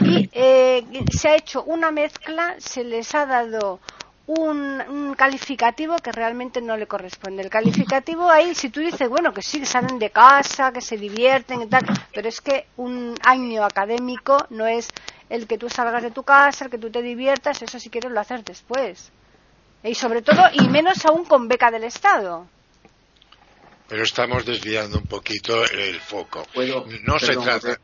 y 0.01 0.31
eh, 0.33 0.85
se 1.11 1.29
ha 1.29 1.37
hecho 1.37 1.65
una 1.65 1.91
mezcla, 1.91 2.55
se 2.59 2.85
les 2.85 3.13
ha 3.15 3.27
dado 3.27 3.81
un, 4.27 5.15
calificativo 5.17 5.97
que 5.97 6.13
realmente 6.13 6.61
no 6.61 6.77
le 6.77 6.87
corresponde. 6.87 7.43
El 7.43 7.51
calificativo 7.51 8.29
ahí, 8.31 8.55
si 8.55 8.71
tú 8.71 8.81
dices, 8.81 9.09
bueno, 9.09 9.33
que 9.33 9.43
sí, 9.43 9.61
que 9.61 9.67
salen 9.67 9.99
de 9.99 10.11
casa, 10.11 10.73
que 10.73 10.81
se 10.81 10.97
divierten 10.97 11.63
y 11.63 11.67
tal, 11.67 11.85
pero 12.15 12.29
es 12.29 12.41
que 12.41 12.67
un 12.77 13.15
año 13.25 13.65
académico 13.65 14.47
no 14.51 14.67
es 14.67 14.91
el 15.29 15.47
que 15.47 15.59
tú 15.59 15.69
salgas 15.69 16.03
de 16.03 16.11
tu 16.11 16.23
casa, 16.23 16.67
el 16.67 16.71
que 16.71 16.79
tú 16.79 16.91
te 16.91 17.03
diviertas, 17.03 17.63
eso 17.63 17.79
si 17.81 17.91
quieres 17.91 18.13
lo 18.13 18.21
haces 18.21 18.45
después. 18.45 19.11
Y 19.83 19.95
sobre 19.95 20.23
todo, 20.23 20.43
y 20.53 20.69
menos 20.69 21.05
aún 21.05 21.25
con 21.25 21.49
beca 21.49 21.71
del 21.71 21.85
Estado. 21.85 22.47
Pero 23.89 24.03
estamos 24.03 24.45
desviando 24.45 24.99
un 24.99 25.07
poquito 25.07 25.65
el 25.65 26.01
foco. 26.01 26.45
no 27.05 27.19
se 27.19 27.37
trata. 27.37 27.79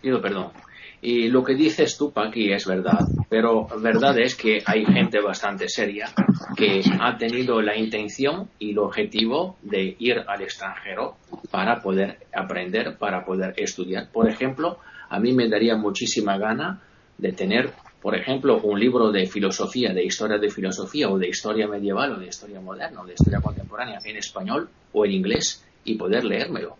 Pido 0.00 0.20
perdón. 0.20 0.52
Y 1.00 1.28
lo 1.28 1.44
que 1.44 1.54
dices 1.54 1.96
tú, 1.96 2.12
Paqui, 2.12 2.52
es 2.52 2.66
verdad, 2.66 3.06
pero 3.28 3.68
verdad 3.80 4.18
es 4.18 4.34
que 4.34 4.62
hay 4.66 4.84
gente 4.84 5.20
bastante 5.20 5.68
seria 5.68 6.10
que 6.56 6.82
ha 7.00 7.16
tenido 7.16 7.62
la 7.62 7.76
intención 7.76 8.50
y 8.58 8.72
el 8.72 8.78
objetivo 8.78 9.56
de 9.62 9.94
ir 10.00 10.24
al 10.26 10.42
extranjero 10.42 11.16
para 11.52 11.80
poder 11.80 12.18
aprender, 12.34 12.96
para 12.98 13.24
poder 13.24 13.54
estudiar. 13.56 14.10
Por 14.10 14.28
ejemplo, 14.28 14.78
a 15.08 15.20
mí 15.20 15.32
me 15.32 15.48
daría 15.48 15.76
muchísima 15.76 16.36
gana 16.36 16.80
de 17.16 17.32
tener 17.32 17.72
por 18.00 18.14
ejemplo, 18.14 18.60
un 18.62 18.78
libro 18.78 19.10
de 19.10 19.26
filosofía, 19.26 19.92
de 19.92 20.04
historia 20.04 20.38
de 20.38 20.50
filosofía 20.50 21.08
o 21.08 21.18
de 21.18 21.28
historia 21.28 21.66
medieval 21.66 22.12
o 22.12 22.18
de 22.18 22.28
historia 22.28 22.60
moderna 22.60 23.02
o 23.02 23.06
de 23.06 23.14
historia 23.14 23.40
contemporánea 23.40 23.98
en 24.04 24.16
español 24.16 24.68
o 24.92 25.04
en 25.04 25.12
inglés 25.12 25.64
y 25.84 25.96
poder 25.96 26.24
leérmelo. 26.24 26.76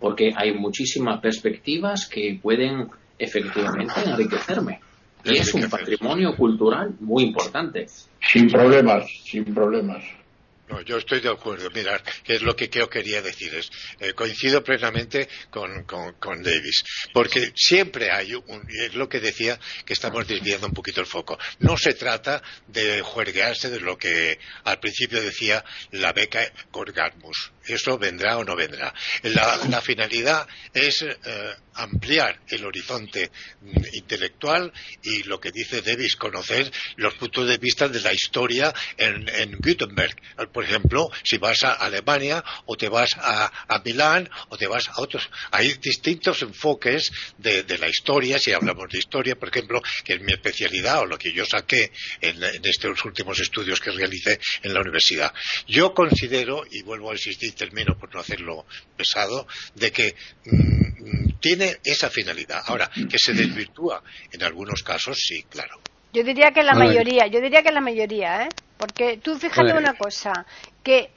Porque 0.00 0.32
hay 0.36 0.54
muchísimas 0.54 1.20
perspectivas 1.20 2.08
que 2.08 2.38
pueden 2.42 2.88
efectivamente 3.18 3.94
enriquecerme. 4.04 4.80
Y 5.24 5.36
es 5.36 5.54
un 5.54 5.68
patrimonio 5.68 6.36
cultural 6.36 6.94
muy 7.00 7.24
importante. 7.24 7.86
Sin 8.20 8.48
problemas, 8.48 9.06
sin 9.24 9.44
problemas. 9.44 10.04
No, 10.68 10.80
yo 10.80 10.96
estoy 10.98 11.20
de 11.20 11.28
acuerdo. 11.28 11.70
Mirar, 11.70 12.02
que 12.24 12.34
es 12.34 12.42
lo 12.42 12.56
que 12.56 12.68
yo 12.68 12.88
quería 12.88 13.22
decir. 13.22 13.54
Es, 13.54 13.70
eh, 14.00 14.12
coincido 14.14 14.62
plenamente 14.64 15.28
con, 15.50 15.84
con, 15.84 16.42
Davis. 16.42 16.82
Porque 17.12 17.52
siempre 17.54 18.10
hay 18.10 18.34
un, 18.34 18.66
es 18.68 18.94
lo 18.94 19.08
que 19.08 19.20
decía, 19.20 19.58
que 19.84 19.92
estamos 19.92 20.26
desviando 20.26 20.66
un 20.66 20.72
poquito 20.72 21.00
el 21.00 21.06
foco. 21.06 21.38
No 21.60 21.76
se 21.76 21.94
trata 21.94 22.42
de 22.66 23.00
juerguearse 23.02 23.70
de 23.70 23.80
lo 23.80 23.96
que 23.96 24.38
al 24.64 24.80
principio 24.80 25.22
decía 25.22 25.64
la 25.92 26.12
beca 26.12 26.40
Orgasmus. 26.72 27.52
Eso 27.66 27.98
vendrá 27.98 28.38
o 28.38 28.44
no 28.44 28.56
vendrá. 28.56 28.92
La, 29.22 29.80
finalidad 29.80 30.46
es 30.72 31.02
eh, 31.02 31.16
ampliar 31.74 32.40
el 32.48 32.64
horizonte 32.64 33.30
intelectual 33.92 34.72
y 35.02 35.22
lo 35.24 35.38
que 35.38 35.52
dice 35.52 35.82
Davis, 35.82 36.16
conocer 36.16 36.70
los 36.96 37.14
puntos 37.14 37.48
de 37.48 37.58
vista 37.58 37.88
de 37.88 38.00
la 38.00 38.12
historia 38.12 38.72
en, 38.96 39.28
en 39.28 39.56
Gutenberg. 39.58 40.16
Por 40.52 40.64
ejemplo, 40.64 41.10
si 41.22 41.38
vas 41.38 41.62
a 41.64 41.72
Alemania 41.72 42.42
o 42.64 42.76
te 42.76 42.88
vas 42.88 43.10
a, 43.16 43.50
Milán 43.84 44.28
o 44.48 44.58
te 44.58 44.66
vas 44.66 44.88
a 44.88 45.00
otros. 45.00 45.28
Hay 45.52 45.74
distintos 45.74 46.42
enfoques 46.42 47.10
de, 47.38 47.78
la 47.78 47.88
historia, 47.88 48.38
si 48.38 48.52
hablamos 48.52 48.88
de 48.90 48.98
historia, 48.98 49.36
por 49.36 49.48
ejemplo, 49.48 49.80
que 50.04 50.14
es 50.14 50.20
mi 50.20 50.32
especialidad 50.32 51.00
o 51.00 51.06
lo 51.06 51.18
que 51.18 51.32
yo 51.32 51.44
saqué 51.44 51.92
en, 52.20 52.42
estos 52.64 53.04
últimos 53.04 53.38
estudios 53.38 53.80
que 53.80 53.92
realicé 53.92 54.40
en 54.62 54.74
la 54.74 54.80
universidad. 54.80 55.32
Yo 55.68 55.94
considero, 55.94 56.64
y 56.70 56.82
vuelvo 56.82 57.10
a 57.10 57.14
insistir, 57.14 57.54
termino 57.56 57.98
por 57.98 58.14
no 58.14 58.20
hacerlo 58.20 58.66
pesado, 58.96 59.46
de 59.74 59.90
que 59.90 60.14
mm, 60.44 61.38
tiene 61.40 61.78
esa 61.82 62.10
finalidad. 62.10 62.62
Ahora, 62.66 62.88
que 62.88 63.18
se 63.18 63.32
desvirtúa 63.32 64.02
en 64.30 64.42
algunos 64.42 64.82
casos, 64.82 65.18
sí, 65.18 65.42
claro. 65.48 65.80
Yo 66.12 66.22
diría 66.22 66.50
que 66.52 66.62
la 66.62 66.74
mayoría, 66.74 67.26
yo 67.26 67.40
diría 67.40 67.62
que 67.62 67.72
la 67.72 67.80
mayoría, 67.80 68.44
¿eh? 68.44 68.48
Porque 68.78 69.18
tú 69.18 69.38
fíjate 69.38 69.72
una 69.72 69.94
cosa, 69.94 70.46
que 70.82 71.10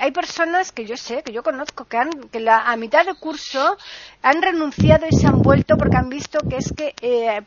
hay 0.00 0.10
personas 0.10 0.72
que 0.72 0.84
yo 0.84 0.96
sé, 0.96 1.22
que 1.22 1.32
yo 1.32 1.42
conozco, 1.42 1.84
que, 1.84 1.98
han, 1.98 2.10
que 2.32 2.40
la, 2.40 2.58
a 2.58 2.76
mitad 2.76 3.06
de 3.06 3.14
curso 3.14 3.76
han 4.22 4.42
renunciado 4.42 5.06
y 5.10 5.16
se 5.16 5.26
han 5.26 5.40
vuelto 5.40 5.76
porque 5.76 5.96
han 5.96 6.08
visto 6.08 6.40
que 6.48 6.56
es 6.56 6.72
que, 6.76 6.94
eh, 7.00 7.42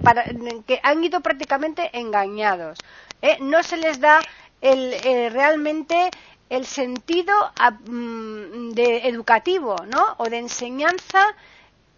que 0.66 0.80
han 0.82 1.04
ido 1.04 1.22
prácticamente 1.22 1.90
engañados. 1.94 2.78
¿eh? 3.22 3.38
No 3.42 3.64
se 3.64 3.78
les 3.78 4.00
da 4.00 4.22
el, 4.62 4.94
eh, 5.04 5.30
realmente 5.30 6.10
el 6.50 6.66
sentido 6.66 7.34
mm, 7.88 8.72
de 8.72 9.08
educativo, 9.08 9.75
¿no? 9.88 10.16
O 10.18 10.30
de 10.30 10.38
enseñanza 10.38 11.36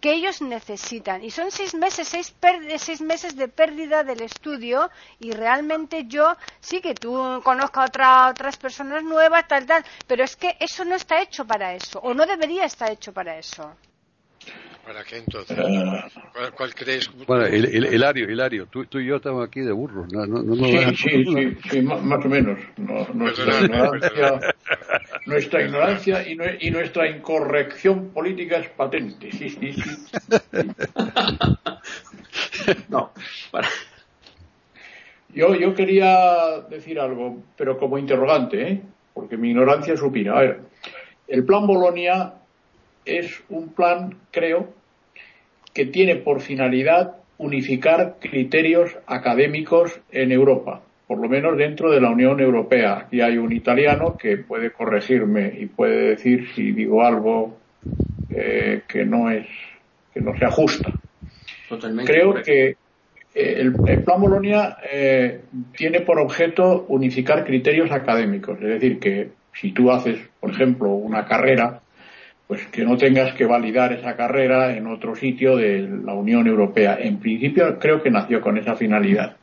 que 0.00 0.12
ellos 0.12 0.40
necesitan. 0.42 1.24
Y 1.24 1.30
son 1.30 1.50
seis 1.50 1.74
meses, 1.74 2.08
seis, 2.08 3.00
meses 3.00 3.36
de 3.36 3.48
pérdida 3.48 4.04
del 4.04 4.22
estudio 4.22 4.90
y 5.18 5.32
realmente 5.32 6.04
yo 6.06 6.36
sí 6.60 6.80
que 6.80 6.94
tú 6.94 7.40
conozco 7.42 7.80
a 7.80 8.30
otras 8.30 8.56
personas 8.56 9.02
nuevas, 9.02 9.48
tal, 9.48 9.66
tal, 9.66 9.84
pero 10.06 10.24
es 10.24 10.36
que 10.36 10.56
eso 10.60 10.84
no 10.84 10.94
está 10.94 11.20
hecho 11.20 11.46
para 11.46 11.74
eso 11.74 11.98
o 12.00 12.14
no 12.14 12.26
debería 12.26 12.64
estar 12.64 12.90
hecho 12.90 13.12
para 13.12 13.38
eso. 13.38 13.74
¿Para 14.88 15.04
qué 15.04 15.18
entonces? 15.18 15.58
¿Cuál, 16.56 16.74
crees? 16.74 17.10
Bueno, 17.26 17.46
Hilario, 17.46 18.30
Hilario, 18.30 18.68
tú, 18.68 18.86
tú, 18.86 18.98
y 18.98 19.04
yo 19.04 19.16
estamos 19.16 19.46
aquí 19.46 19.60
de 19.60 19.70
burros. 19.70 20.10
No, 20.10 20.24
no, 20.24 20.42
no, 20.42 20.54
sí, 20.54 20.96
sí, 20.96 21.56
sí, 21.70 21.82
más 21.82 22.24
o 22.24 22.28
menos. 22.30 22.58
nuestra, 23.12 23.60
ignorancia, 23.60 24.40
nuestra 25.26 25.62
ignorancia 25.62 26.26
y, 26.26 26.38
y, 26.60 26.70
nuestra 26.70 27.06
incorrección 27.06 28.08
política 28.14 28.56
es 28.56 28.70
patente. 28.70 29.30
Sí, 29.30 29.50
sí, 29.50 29.74
sí. 29.74 29.82
no, 32.88 33.12
para. 33.50 33.68
Yo, 35.34 35.54
yo 35.54 35.74
quería 35.74 36.60
decir 36.70 36.98
algo, 36.98 37.42
pero 37.58 37.76
como 37.76 37.98
interrogante, 37.98 38.62
¿eh? 38.62 38.82
porque 39.12 39.36
mi 39.36 39.50
ignorancia 39.50 39.98
supina. 39.98 40.32
A 40.32 40.40
ver, 40.40 40.60
el 41.26 41.44
plan 41.44 41.66
Bolonia 41.66 42.32
es 43.08 43.42
un 43.48 43.74
plan, 43.74 44.16
creo, 44.30 44.72
que 45.72 45.86
tiene 45.86 46.16
por 46.16 46.40
finalidad 46.40 47.16
unificar 47.38 48.16
criterios 48.20 48.96
académicos 49.06 50.00
en 50.10 50.32
Europa, 50.32 50.82
por 51.06 51.18
lo 51.18 51.28
menos 51.28 51.56
dentro 51.56 51.90
de 51.90 52.00
la 52.00 52.10
Unión 52.10 52.40
Europea. 52.40 52.98
Aquí 52.98 53.20
hay 53.20 53.38
un 53.38 53.52
italiano 53.52 54.16
que 54.16 54.36
puede 54.36 54.72
corregirme 54.72 55.52
y 55.58 55.66
puede 55.66 56.10
decir 56.10 56.48
si 56.54 56.72
digo 56.72 57.02
algo 57.02 57.56
eh, 58.30 58.82
que 58.88 59.04
no 59.04 59.30
es 59.30 59.46
que 60.12 60.20
no 60.20 60.36
se 60.36 60.44
ajusta. 60.44 60.92
Creo 62.04 62.34
que 62.42 62.70
eh, 62.70 62.76
el, 63.34 63.72
plan 63.74 64.20
Bolonia 64.20 64.78
eh, 64.90 65.42
tiene 65.76 66.00
por 66.00 66.18
objeto 66.18 66.86
unificar 66.88 67.44
criterios 67.44 67.92
académicos, 67.92 68.58
es 68.60 68.68
decir, 68.68 68.98
que 68.98 69.30
si 69.52 69.72
tú 69.72 69.90
haces, 69.90 70.18
por 70.40 70.50
ejemplo, 70.50 70.90
una 70.90 71.24
carrera 71.26 71.80
pues 72.48 72.66
que 72.68 72.82
no 72.82 72.96
tengas 72.96 73.34
que 73.34 73.44
validar 73.44 73.92
esa 73.92 74.16
carrera 74.16 74.74
en 74.74 74.86
otro 74.86 75.14
sitio 75.14 75.56
de 75.56 75.86
la 76.04 76.14
Unión 76.14 76.46
Europea. 76.46 76.98
En 76.98 77.18
principio 77.18 77.78
creo 77.78 78.02
que 78.02 78.10
nació 78.10 78.40
con 78.40 78.56
esa 78.56 78.74
finalidad. 78.74 79.36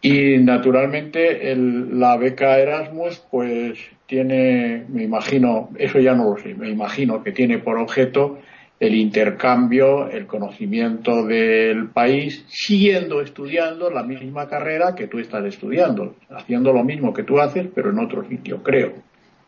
Y 0.00 0.38
naturalmente 0.38 1.54
la 1.56 2.16
beca 2.16 2.58
Erasmus 2.58 3.22
pues 3.30 3.78
tiene, 4.06 4.84
me 4.88 5.02
imagino, 5.02 5.70
eso 5.78 5.98
ya 5.98 6.14
no 6.14 6.30
lo 6.30 6.36
sé, 6.38 6.54
me 6.54 6.70
imagino 6.70 7.22
que 7.22 7.32
tiene 7.32 7.58
por 7.58 7.78
objeto 7.78 8.38
el 8.80 8.94
intercambio, 8.94 10.08
el 10.08 10.26
conocimiento 10.26 11.24
del 11.26 11.88
país, 11.88 12.44
siguiendo 12.48 13.20
estudiando 13.20 13.90
la 13.90 14.02
misma 14.02 14.48
carrera 14.48 14.94
que 14.94 15.06
tú 15.06 15.18
estás 15.18 15.44
estudiando, 15.44 16.16
haciendo 16.30 16.72
lo 16.72 16.82
mismo 16.82 17.12
que 17.12 17.22
tú 17.22 17.40
haces, 17.40 17.66
pero 17.74 17.90
en 17.90 17.98
otro 17.98 18.26
sitio, 18.28 18.62
creo, 18.62 18.94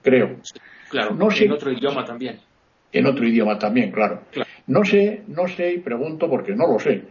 creo. 0.03 0.37
Claro, 0.97 1.15
no 1.15 1.31
sé, 1.31 1.45
en 1.45 1.53
otro 1.53 1.71
idioma 1.71 2.07
también. 2.07 2.41
En 2.91 3.07
otro 3.07 3.27
idioma 3.29 3.59
también, 3.59 3.93
claro. 3.93 4.23
No 4.67 4.83
sé, 4.83 5.25
no 5.29 5.47
sé 5.47 5.75
y 5.75 5.79
pregunto 5.79 6.27
porque 6.27 6.55
no 6.55 6.67
lo 6.67 6.79
sé. 6.79 7.03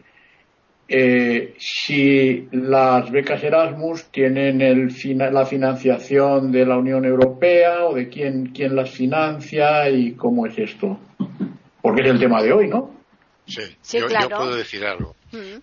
Eh, 0.88 1.54
si 1.60 2.48
las 2.52 3.12
becas 3.12 3.44
Erasmus 3.44 4.06
tienen 4.06 4.62
el, 4.62 4.92
la 5.32 5.46
financiación 5.46 6.52
de 6.52 6.66
la 6.66 6.80
Unión 6.80 7.06
Europea 7.06 7.86
o 7.86 7.94
de 7.94 8.10
quién, 8.10 8.48
quién 8.48 8.76
las 8.76 8.90
financia 8.90 9.88
y 9.92 10.14
cómo 10.14 10.48
es 10.48 10.58
esto. 10.58 11.00
Porque 11.80 12.02
es 12.02 12.08
el 12.08 12.20
tema 12.20 12.42
de 12.42 12.54
hoy, 12.54 12.68
¿no? 12.68 12.92
Sí, 13.46 13.62
yo, 14.00 14.08
puedo 14.30 14.56
decir 14.56 14.84
algo. 14.84 15.16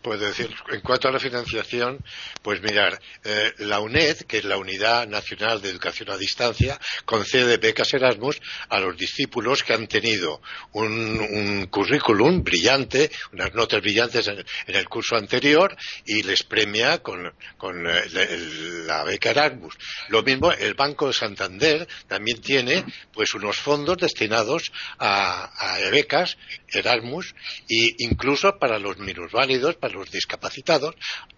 Puedo 0.02 0.26
decir, 0.26 0.54
en 0.70 0.80
cuanto 0.80 1.08
a 1.08 1.12
la 1.12 1.18
financiación, 1.18 2.04
pues 2.42 2.60
mirar, 2.62 3.00
eh, 3.24 3.52
la 3.58 3.80
UNED, 3.80 4.22
que 4.22 4.38
es 4.38 4.44
la 4.44 4.56
Unidad 4.56 5.06
Nacional 5.06 5.60
de 5.62 5.70
Educación 5.70 6.10
a 6.10 6.16
Distancia, 6.16 6.78
concede 7.04 7.56
becas 7.56 7.92
Erasmus 7.94 8.40
a 8.68 8.80
los 8.80 8.96
discípulos 8.96 9.62
que 9.62 9.74
han 9.74 9.86
tenido 9.86 10.40
un, 10.72 11.66
currículum 11.70 12.42
brillante, 12.42 13.10
unas 13.32 13.54
notas 13.54 13.80
brillantes 13.80 14.28
en, 14.28 14.44
el 14.66 14.88
curso 14.88 15.16
anterior 15.16 15.76
y 16.04 16.22
les 16.22 16.42
premia 16.42 16.98
con, 17.02 17.26
eh, 17.26 18.84
la 18.86 19.04
beca 19.04 19.30
Erasmus. 19.30 19.74
Lo 20.08 20.22
mismo, 20.22 20.52
el 20.52 20.74
Banco 20.74 21.06
de 21.06 21.12
Santander 21.12 21.88
también 22.08 22.40
tiene 22.40 22.84
pues 23.12 23.34
unos 23.34 23.56
fondos 23.56 23.96
destinados 23.98 24.72
a, 24.98 25.44
a 25.44 25.90
becas 25.90 26.36
Erasmus 26.68 27.34
e 27.68 27.94
incluso 27.98 28.58
para 28.58 28.78
los 28.78 28.98
minusválidos 28.98 29.61
para 29.78 29.94
los 29.94 30.10
discapacitados 30.10 30.94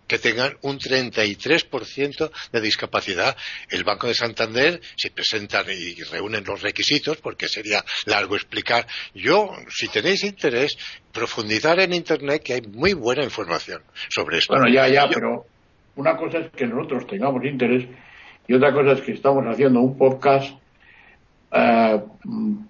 que 0.06 0.18
tengan 0.18 0.56
un 0.62 0.78
33% 0.78 2.30
de 2.52 2.60
discapacidad. 2.60 3.36
El 3.70 3.84
Banco 3.84 4.06
de 4.06 4.14
Santander, 4.14 4.80
si 4.96 5.10
presentan 5.10 5.66
y 5.68 6.02
reúnen 6.04 6.44
los 6.44 6.62
requisitos, 6.62 7.18
porque 7.18 7.48
sería 7.48 7.84
largo 8.06 8.36
explicar, 8.36 8.86
yo, 9.14 9.50
si 9.68 9.88
tenéis 9.88 10.24
interés, 10.24 10.76
profundizar 11.12 11.78
en 11.80 11.92
Internet, 11.92 12.42
que 12.42 12.54
hay 12.54 12.62
muy 12.62 12.92
buena 12.92 13.24
información 13.24 13.82
sobre 14.08 14.38
esto. 14.38 14.54
Bueno, 14.54 14.72
ya, 14.72 14.88
ya, 14.88 15.08
pero 15.08 15.46
una 15.96 16.16
cosa 16.16 16.38
es 16.38 16.50
que 16.50 16.66
nosotros 16.66 17.06
tengamos 17.06 17.44
interés 17.44 17.86
y 18.46 18.54
otra 18.54 18.72
cosa 18.72 18.92
es 18.92 19.00
que 19.00 19.12
estamos 19.12 19.44
haciendo 19.46 19.80
un 19.80 19.96
podcast 19.96 20.50
eh, 21.52 22.02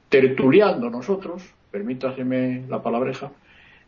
tertuliando 0.09 0.91
nosotros, 0.91 1.43
permítaseme 1.71 2.65
la 2.69 2.83
palabreja, 2.83 3.33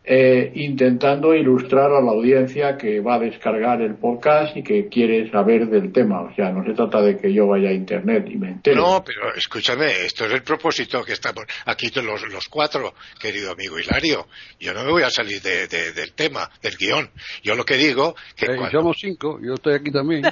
eh, 0.09 0.53
intentando 0.55 1.35
ilustrar 1.35 1.90
a 1.90 2.01
la 2.01 2.12
audiencia 2.12 2.77
que 2.77 3.01
va 3.01 3.16
a 3.16 3.19
descargar 3.19 3.83
el 3.83 3.97
podcast 3.97 4.57
y 4.57 4.62
que 4.62 4.88
quiere 4.88 5.29
saber 5.33 5.66
del 5.69 5.92
tema. 5.92 6.23
O 6.23 6.33
sea, 6.37 6.53
no 6.53 6.64
se 6.64 6.75
trata 6.75 7.03
de 7.03 7.16
que 7.16 7.35
yo 7.35 7.49
vaya 7.49 7.71
a 7.71 7.73
internet 7.73 8.25
y 8.31 8.37
me 8.37 8.51
entere. 8.51 8.77
No, 8.77 9.03
pero 9.05 9.35
escúchame, 9.35 10.05
esto 10.05 10.27
es 10.27 10.33
el 10.33 10.45
propósito 10.45 11.03
que 11.03 11.14
estamos 11.14 11.45
aquí 11.64 11.90
los, 11.97 12.23
los 12.29 12.49
cuatro, 12.49 12.95
querido 13.21 13.51
amigo 13.51 13.81
Hilario. 13.81 14.29
Yo 14.61 14.73
no 14.75 14.85
me 14.85 14.92
voy 14.92 15.03
a 15.03 15.11
salir 15.11 15.42
de, 15.42 15.66
del 15.66 16.12
tema, 16.12 16.49
del 16.62 16.77
guion. 16.77 17.11
Yo 17.42 17.57
lo 17.57 17.64
que 17.64 17.77
digo 17.77 18.14
que 18.37 18.47
eh, 18.47 18.59
Somos 18.71 18.99
cinco, 19.01 19.40
yo 19.42 19.55
estoy 19.55 19.75
aquí 19.75 19.90
también. 19.90 20.23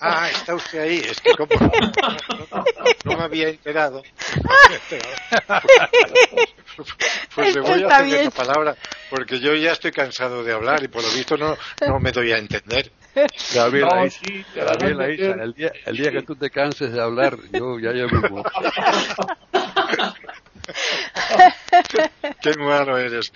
ah, 0.00 0.28
está 0.30 0.54
usted 0.54 0.82
ahí. 0.82 0.98
Es 0.98 1.20
que 1.20 1.32
como 1.32 1.50
no, 3.04 3.16
me 3.16 3.24
había 3.24 3.48
enterado. 3.48 4.02
pues 7.34 7.54
le 7.54 7.60
voy 7.60 7.82
a 7.82 7.86
hacer 7.88 8.14
esa 8.20 8.30
palabra, 8.30 8.76
porque 9.08 9.40
yo 9.40 9.54
ya 9.54 9.72
estoy 9.72 9.92
cansado 9.92 10.44
de 10.44 10.52
hablar 10.52 10.82
y 10.82 10.88
por 10.88 11.02
lo 11.02 11.10
visto 11.10 11.36
no, 11.36 11.56
no 11.86 12.00
me 12.00 12.12
doy 12.12 12.32
a 12.32 12.38
entender. 12.38 12.92
Gabriela, 13.54 14.04
el, 14.04 15.52
día, 15.54 15.72
el 15.84 15.96
día 15.96 16.12
que 16.12 16.22
tú 16.22 16.36
te 16.36 16.48
canses 16.50 16.92
de 16.92 17.00
hablar, 17.00 17.36
yo 17.52 17.78
ya 17.78 17.92
mismo. 17.92 18.44
Qué 22.42 22.54
malo 22.58 22.98
eres. 22.98 23.32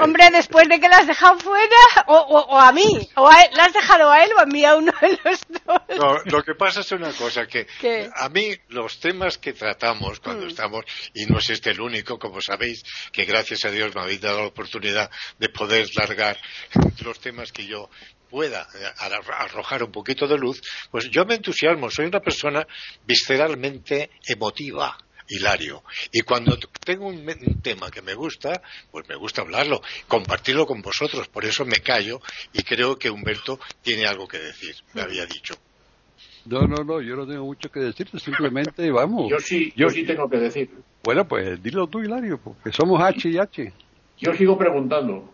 Hombre, 0.00 0.30
después 0.30 0.68
de 0.68 0.80
que 0.80 0.88
la 0.88 0.98
has 0.98 1.06
dejado 1.06 1.38
fuera, 1.38 1.76
o, 2.06 2.16
o, 2.16 2.58
a 2.58 2.72
mí, 2.72 3.08
o 3.16 3.28
a 3.28 3.36
la 3.52 3.64
has 3.64 3.72
dejado 3.72 4.10
a 4.10 4.24
él 4.24 4.30
o 4.36 4.40
a 4.40 4.46
mí, 4.46 4.64
a 4.64 4.76
uno 4.76 4.92
de 5.00 5.18
los 5.24 5.40
dos. 5.48 5.98
No, 5.98 6.18
lo 6.24 6.42
que 6.42 6.54
pasa 6.54 6.80
es 6.80 6.92
una 6.92 7.12
cosa, 7.12 7.46
que 7.46 7.66
a 8.14 8.28
mí 8.28 8.54
los 8.68 9.00
temas 9.00 9.38
que 9.38 9.52
tratamos 9.52 10.20
cuando 10.20 10.46
mm. 10.46 10.48
estamos, 10.48 10.84
y 11.14 11.26
no 11.26 11.38
es 11.38 11.50
este 11.50 11.70
el 11.70 11.80
único, 11.80 12.18
como 12.18 12.40
sabéis, 12.40 12.82
que 13.12 13.24
gracias 13.24 13.64
a 13.64 13.70
Dios 13.70 13.94
me 13.94 14.02
habéis 14.02 14.20
dado 14.20 14.40
la 14.40 14.46
oportunidad 14.48 15.10
de 15.38 15.48
poder 15.48 15.86
largar 15.96 16.38
los 17.04 17.20
temas 17.20 17.52
que 17.52 17.66
yo 17.66 17.88
pueda 18.32 18.66
eh, 18.74 18.86
arrojar 18.98 19.84
un 19.84 19.92
poquito 19.92 20.26
de 20.26 20.38
luz, 20.38 20.62
pues 20.90 21.10
yo 21.10 21.26
me 21.26 21.34
entusiasmo, 21.34 21.90
soy 21.90 22.06
una 22.06 22.20
persona 22.20 22.66
visceralmente 23.06 24.10
emotiva. 24.26 24.96
Hilario. 25.32 25.82
Y 26.12 26.22
cuando 26.22 26.58
tengo 26.84 27.06
un, 27.06 27.24
tema 27.62 27.90
que 27.90 28.02
me 28.02 28.14
gusta, 28.14 28.62
pues 28.90 29.08
me 29.08 29.16
gusta 29.16 29.42
hablarlo, 29.42 29.82
compartirlo 30.08 30.66
con 30.66 30.82
vosotros. 30.82 31.28
Por 31.28 31.44
eso 31.44 31.64
me 31.64 31.76
callo 31.76 32.20
y 32.52 32.62
creo 32.62 32.98
que 32.98 33.10
Humberto 33.10 33.58
tiene 33.82 34.06
algo 34.06 34.26
que 34.28 34.38
decir, 34.38 34.74
me 34.94 35.02
había 35.02 35.26
dicho. 35.26 35.54
No, 36.44 36.62
no, 36.66 36.82
no, 36.82 37.00
yo 37.00 37.14
no 37.14 37.26
tengo 37.26 37.44
mucho 37.44 37.70
que 37.70 37.80
decirte, 37.80 38.18
simplemente 38.18 38.90
vamos. 38.92 39.30
Yo 39.30 39.38
sí, 39.38 39.72
yo, 39.76 39.88
sí 39.88 40.04
tengo 40.04 40.28
que 40.28 40.38
decir. 40.38 40.70
Bueno, 41.04 41.26
pues 41.26 41.62
dilo 41.62 41.86
tú, 41.86 42.00
Hilario, 42.00 42.38
porque 42.38 42.72
somos 42.72 43.00
H 43.02 43.28
y 43.28 43.38
H. 43.38 43.72
Yo 44.18 44.34
sigo 44.34 44.56
preguntando, 44.58 45.32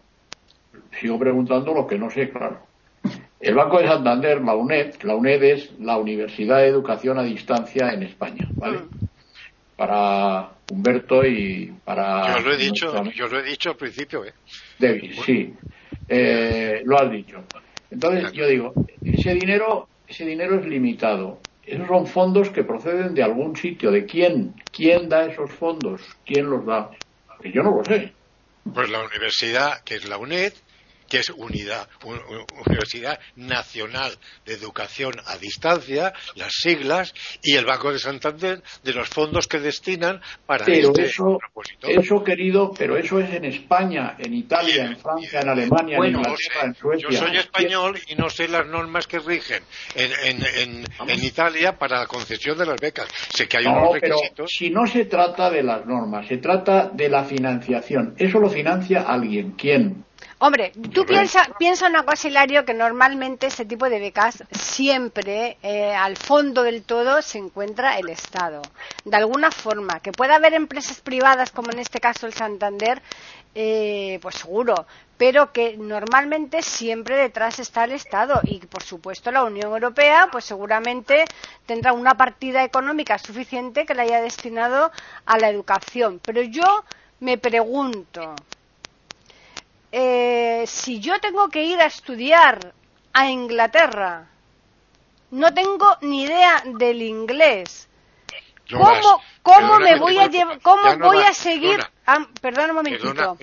sigo 1.00 1.18
preguntando 1.18 1.74
lo 1.74 1.86
que 1.86 1.98
no 1.98 2.10
sé, 2.10 2.30
claro. 2.30 2.68
El 3.40 3.54
Banco 3.54 3.78
de 3.78 3.86
Santander, 3.86 4.40
la 4.42 4.56
UNED, 4.56 4.94
la 5.02 5.14
UNED 5.14 5.42
es 5.44 5.78
la 5.78 5.96
Universidad 5.96 6.58
de 6.58 6.66
Educación 6.66 7.18
a 7.18 7.22
Distancia 7.22 7.90
en 7.92 8.02
España, 8.02 8.48
¿vale? 8.54 8.80
Para 9.78 10.50
Humberto 10.72 11.24
y 11.24 11.72
para. 11.84 12.36
Yo 12.36 12.48
lo 12.48 12.52
he 12.52 12.56
dicho, 12.56 13.04
yo 13.12 13.28
lo 13.28 13.38
he 13.38 13.44
dicho 13.44 13.70
al 13.70 13.76
principio, 13.76 14.24
¿eh? 14.24 14.34
David, 14.76 15.12
sí, 15.24 15.54
eh, 16.08 16.82
lo 16.84 16.98
has 16.98 17.10
dicho. 17.12 17.44
Entonces 17.88 18.32
yo 18.32 18.48
digo, 18.48 18.72
ese 19.00 19.34
dinero, 19.34 19.88
ese 20.08 20.26
dinero 20.26 20.58
es 20.58 20.66
limitado. 20.66 21.38
Esos 21.64 21.86
son 21.86 22.06
fondos 22.08 22.50
que 22.50 22.64
proceden 22.64 23.14
de 23.14 23.22
algún 23.22 23.54
sitio. 23.54 23.92
¿De 23.92 24.04
quién? 24.04 24.54
¿Quién 24.72 25.08
da 25.08 25.26
esos 25.26 25.52
fondos? 25.52 26.02
¿Quién 26.26 26.50
los 26.50 26.66
da? 26.66 26.90
Que 27.40 27.52
yo 27.52 27.62
no 27.62 27.76
lo 27.76 27.84
sé. 27.84 28.12
Pues 28.74 28.90
la 28.90 29.04
universidad, 29.04 29.84
que 29.84 29.94
es 29.94 30.08
la 30.08 30.18
UNED, 30.18 30.54
que 31.08 31.18
es 31.18 31.30
unidad, 31.30 31.88
Universidad 32.66 33.18
Nacional 33.36 34.12
de 34.44 34.54
Educación 34.54 35.14
a 35.26 35.36
Distancia, 35.38 36.12
las 36.36 36.52
siglas, 36.52 37.14
y 37.42 37.56
el 37.56 37.64
Banco 37.64 37.92
de 37.92 37.98
Santander 37.98 38.62
de 38.82 38.92
los 38.92 39.08
fondos 39.08 39.46
que 39.46 39.58
destinan 39.58 40.20
para 40.46 40.64
pero 40.64 40.88
este 40.88 41.04
eso, 41.04 41.38
propósito. 41.38 41.86
Eso, 41.88 42.22
querido, 42.22 42.72
pero 42.76 42.96
eso 42.96 43.20
es 43.20 43.32
en 43.32 43.44
España, 43.44 44.16
en 44.18 44.34
Italia, 44.34 44.84
en 44.84 44.96
Francia, 44.96 45.40
en 45.40 45.48
Alemania, 45.48 45.98
en 45.98 46.04
Inglaterra, 46.06 46.64
en 46.64 46.74
Suecia. 46.74 47.08
Yo 47.10 47.18
soy 47.18 47.36
español 47.36 47.98
y 48.08 48.14
no 48.14 48.28
sé 48.30 48.48
las 48.48 48.66
normas 48.66 49.06
que 49.06 49.18
rigen 49.18 49.62
en, 49.94 50.10
en, 50.24 50.84
en, 51.08 51.24
Italia 51.24 51.78
para 51.78 52.00
la 52.00 52.06
concesión 52.06 52.58
de 52.58 52.66
las 52.66 52.80
becas. 52.80 53.08
Sé 53.34 53.48
que 53.48 53.58
hay 53.58 53.66
unos 53.66 53.94
requisitos. 53.94 54.32
Pero 54.36 54.48
si 54.48 54.70
no 54.70 54.86
se 54.86 55.04
trata 55.06 55.50
de 55.50 55.62
las 55.62 55.86
normas, 55.86 56.26
se 56.26 56.38
trata 56.38 56.88
de 56.92 57.08
la 57.08 57.24
financiación. 57.24 58.14
Eso 58.18 58.38
lo 58.38 58.48
financia 58.48 59.02
alguien. 59.02 59.52
¿Quién? 59.52 60.04
Hombre, 60.40 60.72
tú 60.94 61.04
piensa, 61.04 61.42
piensa 61.58 61.88
una 61.88 62.04
cosa, 62.04 62.28
Hilario, 62.28 62.64
que 62.64 62.74
normalmente 62.74 63.48
ese 63.48 63.64
tipo 63.64 63.88
de 63.90 63.98
becas 63.98 64.44
siempre 64.52 65.58
eh, 65.62 65.94
al 65.94 66.16
fondo 66.16 66.62
del 66.62 66.84
todo 66.84 67.22
se 67.22 67.38
encuentra 67.38 67.98
el 67.98 68.08
Estado. 68.08 68.62
De 69.04 69.16
alguna 69.16 69.50
forma, 69.50 69.98
que 70.00 70.12
pueda 70.12 70.36
haber 70.36 70.54
empresas 70.54 71.00
privadas, 71.00 71.50
como 71.50 71.72
en 71.72 71.80
este 71.80 71.98
caso 71.98 72.26
el 72.26 72.34
Santander, 72.34 73.02
eh, 73.54 74.20
pues 74.22 74.36
seguro, 74.36 74.86
pero 75.16 75.52
que 75.52 75.76
normalmente 75.76 76.62
siempre 76.62 77.16
detrás 77.16 77.58
está 77.58 77.82
el 77.82 77.92
Estado 77.92 78.40
y, 78.44 78.60
por 78.60 78.84
supuesto, 78.84 79.32
la 79.32 79.42
Unión 79.42 79.72
Europea, 79.72 80.28
pues 80.30 80.44
seguramente 80.44 81.24
tendrá 81.66 81.92
una 81.92 82.16
partida 82.16 82.62
económica 82.62 83.18
suficiente 83.18 83.84
que 83.84 83.94
la 83.94 84.02
haya 84.02 84.22
destinado 84.22 84.92
a 85.26 85.38
la 85.38 85.48
educación. 85.48 86.20
Pero 86.24 86.42
yo 86.42 86.84
me 87.18 87.38
pregunto, 87.38 88.36
eh, 89.92 90.64
si 90.66 91.00
yo 91.00 91.18
tengo 91.20 91.48
que 91.48 91.64
ir 91.64 91.80
a 91.80 91.86
estudiar 91.86 92.74
a 93.12 93.30
Inglaterra, 93.30 94.28
no 95.30 95.52
tengo 95.52 95.96
ni 96.02 96.24
idea 96.24 96.62
del 96.64 97.02
inglés. 97.02 97.88
¿Cómo, 98.70 99.22
cómo 99.42 99.78
me 99.78 99.98
voy 99.98 100.18
a 100.18 100.28
cómo 100.62 100.98
voy 100.98 101.22
a 101.22 101.32
seguir? 101.32 101.80
Ah, 102.06 102.26
perdón 102.40 102.70
un 102.70 102.76
momentito. 102.76 103.36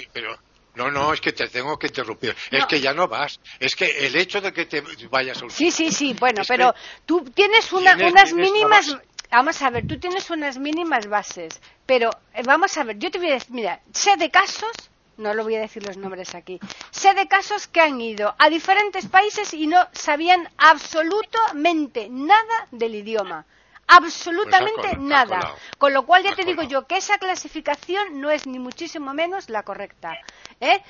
no, 0.75 0.91
no, 0.91 1.13
es 1.13 1.21
que 1.21 1.31
te 1.33 1.47
tengo 1.47 1.77
que 1.79 1.87
interrumpir. 1.87 2.35
Es 2.51 2.65
que 2.67 2.79
ya 2.79 2.93
no 2.93 3.07
vas. 3.07 3.39
Es 3.59 3.75
que 3.75 4.05
el 4.05 4.15
hecho 4.15 4.39
de 4.39 4.53
que 4.53 4.65
te 4.65 4.81
vayas 5.09 5.41
a 5.41 5.49
Sí, 5.49 5.71
sí, 5.71 5.91
sí, 5.91 6.15
bueno, 6.19 6.43
pero 6.47 6.75
tú 7.05 7.23
tienes 7.33 7.71
unas 7.73 8.33
mínimas. 8.33 8.97
Vamos 9.31 9.61
a 9.63 9.69
ver, 9.71 9.87
tú 9.87 9.99
tienes 9.99 10.29
unas 10.29 10.57
mínimas 10.59 11.07
bases, 11.07 11.59
pero 11.85 12.11
eh, 12.33 12.43
vamos 12.45 12.77
a 12.77 12.83
ver, 12.83 12.97
yo 12.99 13.09
te 13.09 13.17
voy 13.17 13.31
a 13.31 13.33
decir, 13.33 13.51
mira, 13.51 13.81
sé 13.91 14.15
de 14.15 14.29
casos 14.29 14.71
no 15.17 15.33
lo 15.33 15.43
voy 15.43 15.55
a 15.55 15.61
decir 15.61 15.85
los 15.85 15.97
nombres 15.97 16.35
aquí. 16.35 16.59
Sé 16.91 17.13
de 17.13 17.27
casos 17.27 17.67
que 17.67 17.81
han 17.81 17.99
ido 18.01 18.35
a 18.37 18.49
diferentes 18.49 19.07
países 19.07 19.53
y 19.53 19.67
no 19.67 19.87
sabían 19.91 20.49
absolutamente 20.57 22.07
nada 22.09 22.67
del 22.71 22.95
idioma. 22.95 23.45
Absolutamente 23.87 24.89
pues 24.89 24.99
nada. 24.99 25.55
Con 25.77 25.93
lo 25.93 26.05
cual 26.05 26.23
ya 26.23 26.35
te 26.35 26.43
digo 26.43 26.63
yo 26.63 26.87
que 26.87 26.97
esa 26.97 27.19
clasificación 27.19 28.19
no 28.19 28.31
es 28.31 28.47
ni 28.47 28.57
muchísimo 28.57 29.13
menos 29.13 29.49
la 29.49 29.63
correcta. 29.63 30.17
¿eh? 30.59 30.81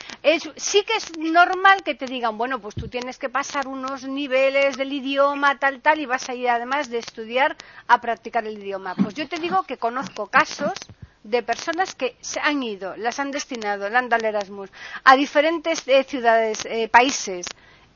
sí 0.56 0.84
que 0.84 0.96
es 0.96 1.18
normal 1.18 1.84
que 1.84 1.96
te 1.96 2.06
digan, 2.06 2.38
bueno, 2.38 2.60
pues 2.60 2.76
tú 2.76 2.88
tienes 2.88 3.18
que 3.18 3.30
pasar 3.30 3.68
unos 3.68 4.04
niveles 4.04 4.78
del 4.78 4.94
idioma, 4.94 5.60
tal, 5.60 5.82
tal, 5.82 6.00
y 6.00 6.06
vas 6.06 6.30
a 6.30 6.36
ir 6.36 6.50
además 6.50 6.90
de 6.90 7.00
estudiar 7.00 7.58
a 7.88 8.00
practicar 8.00 8.48
el 8.48 8.58
idioma. 8.60 8.96
Pues 8.96 9.14
yo 9.14 9.28
te 9.28 9.40
digo 9.40 9.64
que 9.64 9.78
conozco 9.78 10.28
casos 10.28 10.74
de 11.26 11.42
personas 11.42 11.96
que 11.96 12.16
se 12.22 12.40
han 12.40 12.62
ido, 12.62 12.96
las 12.98 13.20
han 13.20 13.32
destinado, 13.32 13.90
la 13.90 14.00
han 14.00 14.10
dado 14.10 14.28
Erasmus, 14.28 14.70
a 15.04 15.16
diferentes 15.16 15.88
eh, 15.88 16.04
ciudades, 16.04 16.66
eh, 16.66 16.88
países 16.88 17.48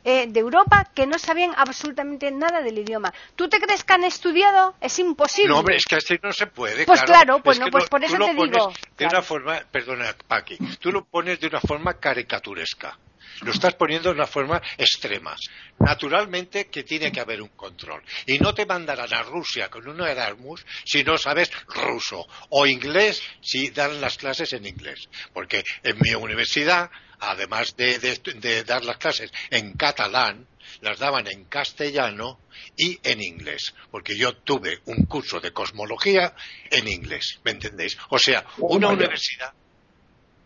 eh, 0.03 0.25
de 0.27 0.39
Europa 0.39 0.89
que 0.95 1.05
no 1.05 1.19
sabían 1.19 1.53
absolutamente 1.55 2.31
nada 2.31 2.61
del 2.61 2.79
idioma. 2.79 3.13
¿Tú 3.35 3.47
te 3.47 3.59
crees 3.59 3.83
que 3.83 3.93
han 3.93 4.03
estudiado? 4.03 4.73
Es 4.81 4.97
imposible. 4.97 5.49
No, 5.49 5.59
hombre, 5.59 5.75
es 5.75 5.85
que 5.85 5.95
así 5.95 6.17
no 6.23 6.33
se 6.33 6.47
puede. 6.47 6.85
Pues 6.85 7.03
claro, 7.03 7.39
pues, 7.43 7.59
no, 7.59 7.67
pues 7.67 7.87
por 7.87 8.03
eso 8.03 8.17
te 8.17 8.33
digo. 8.33 8.73
De 8.97 9.05
una 9.05 9.21
forma, 9.21 9.59
perdona, 9.71 10.15
Paqui, 10.27 10.57
tú 10.79 10.91
lo 10.91 11.05
pones 11.05 11.39
de 11.39 11.47
una 11.47 11.59
forma 11.59 11.93
caricaturesca. 11.93 12.97
Lo 13.41 13.51
estás 13.51 13.75
poniendo 13.75 14.09
de 14.09 14.15
una 14.15 14.27
forma 14.27 14.61
extrema. 14.77 15.35
Naturalmente 15.79 16.67
que 16.67 16.83
tiene 16.83 17.11
que 17.11 17.19
haber 17.19 17.41
un 17.41 17.49
control. 17.49 18.03
Y 18.25 18.39
no 18.39 18.53
te 18.53 18.65
mandarán 18.65 19.13
a 19.13 19.23
Rusia 19.23 19.69
con 19.69 19.87
un 19.87 20.01
Erasmus 20.01 20.65
si 20.83 21.03
no 21.03 21.17
sabes 21.17 21.51
ruso 21.67 22.27
o 22.49 22.67
inglés 22.67 23.21
si 23.41 23.69
dan 23.69 24.01
las 24.01 24.17
clases 24.17 24.53
en 24.53 24.65
inglés. 24.65 25.07
Porque 25.33 25.63
en 25.83 25.97
mi 25.99 26.13
universidad, 26.13 26.89
además 27.19 27.75
de, 27.75 28.63
dar 28.65 28.83
las 28.83 28.97
clases 28.97 29.31
en 29.49 29.73
catalán, 29.73 30.47
las 30.81 30.99
daban 30.99 31.27
en 31.27 31.45
castellano 31.45 32.39
y 32.77 32.99
en 33.03 33.21
inglés, 33.21 33.73
porque 33.91 34.15
yo 34.15 34.35
tuve 34.37 34.81
un 34.85 35.05
curso 35.05 35.39
de 35.39 35.51
cosmología 35.51 36.35
en 36.69 36.87
inglés, 36.87 37.39
¿me 37.43 37.51
entendéis? 37.51 37.97
O 38.09 38.19
sea, 38.19 38.45
oh, 38.59 38.75
una 38.75 38.89
universidad, 38.89 39.53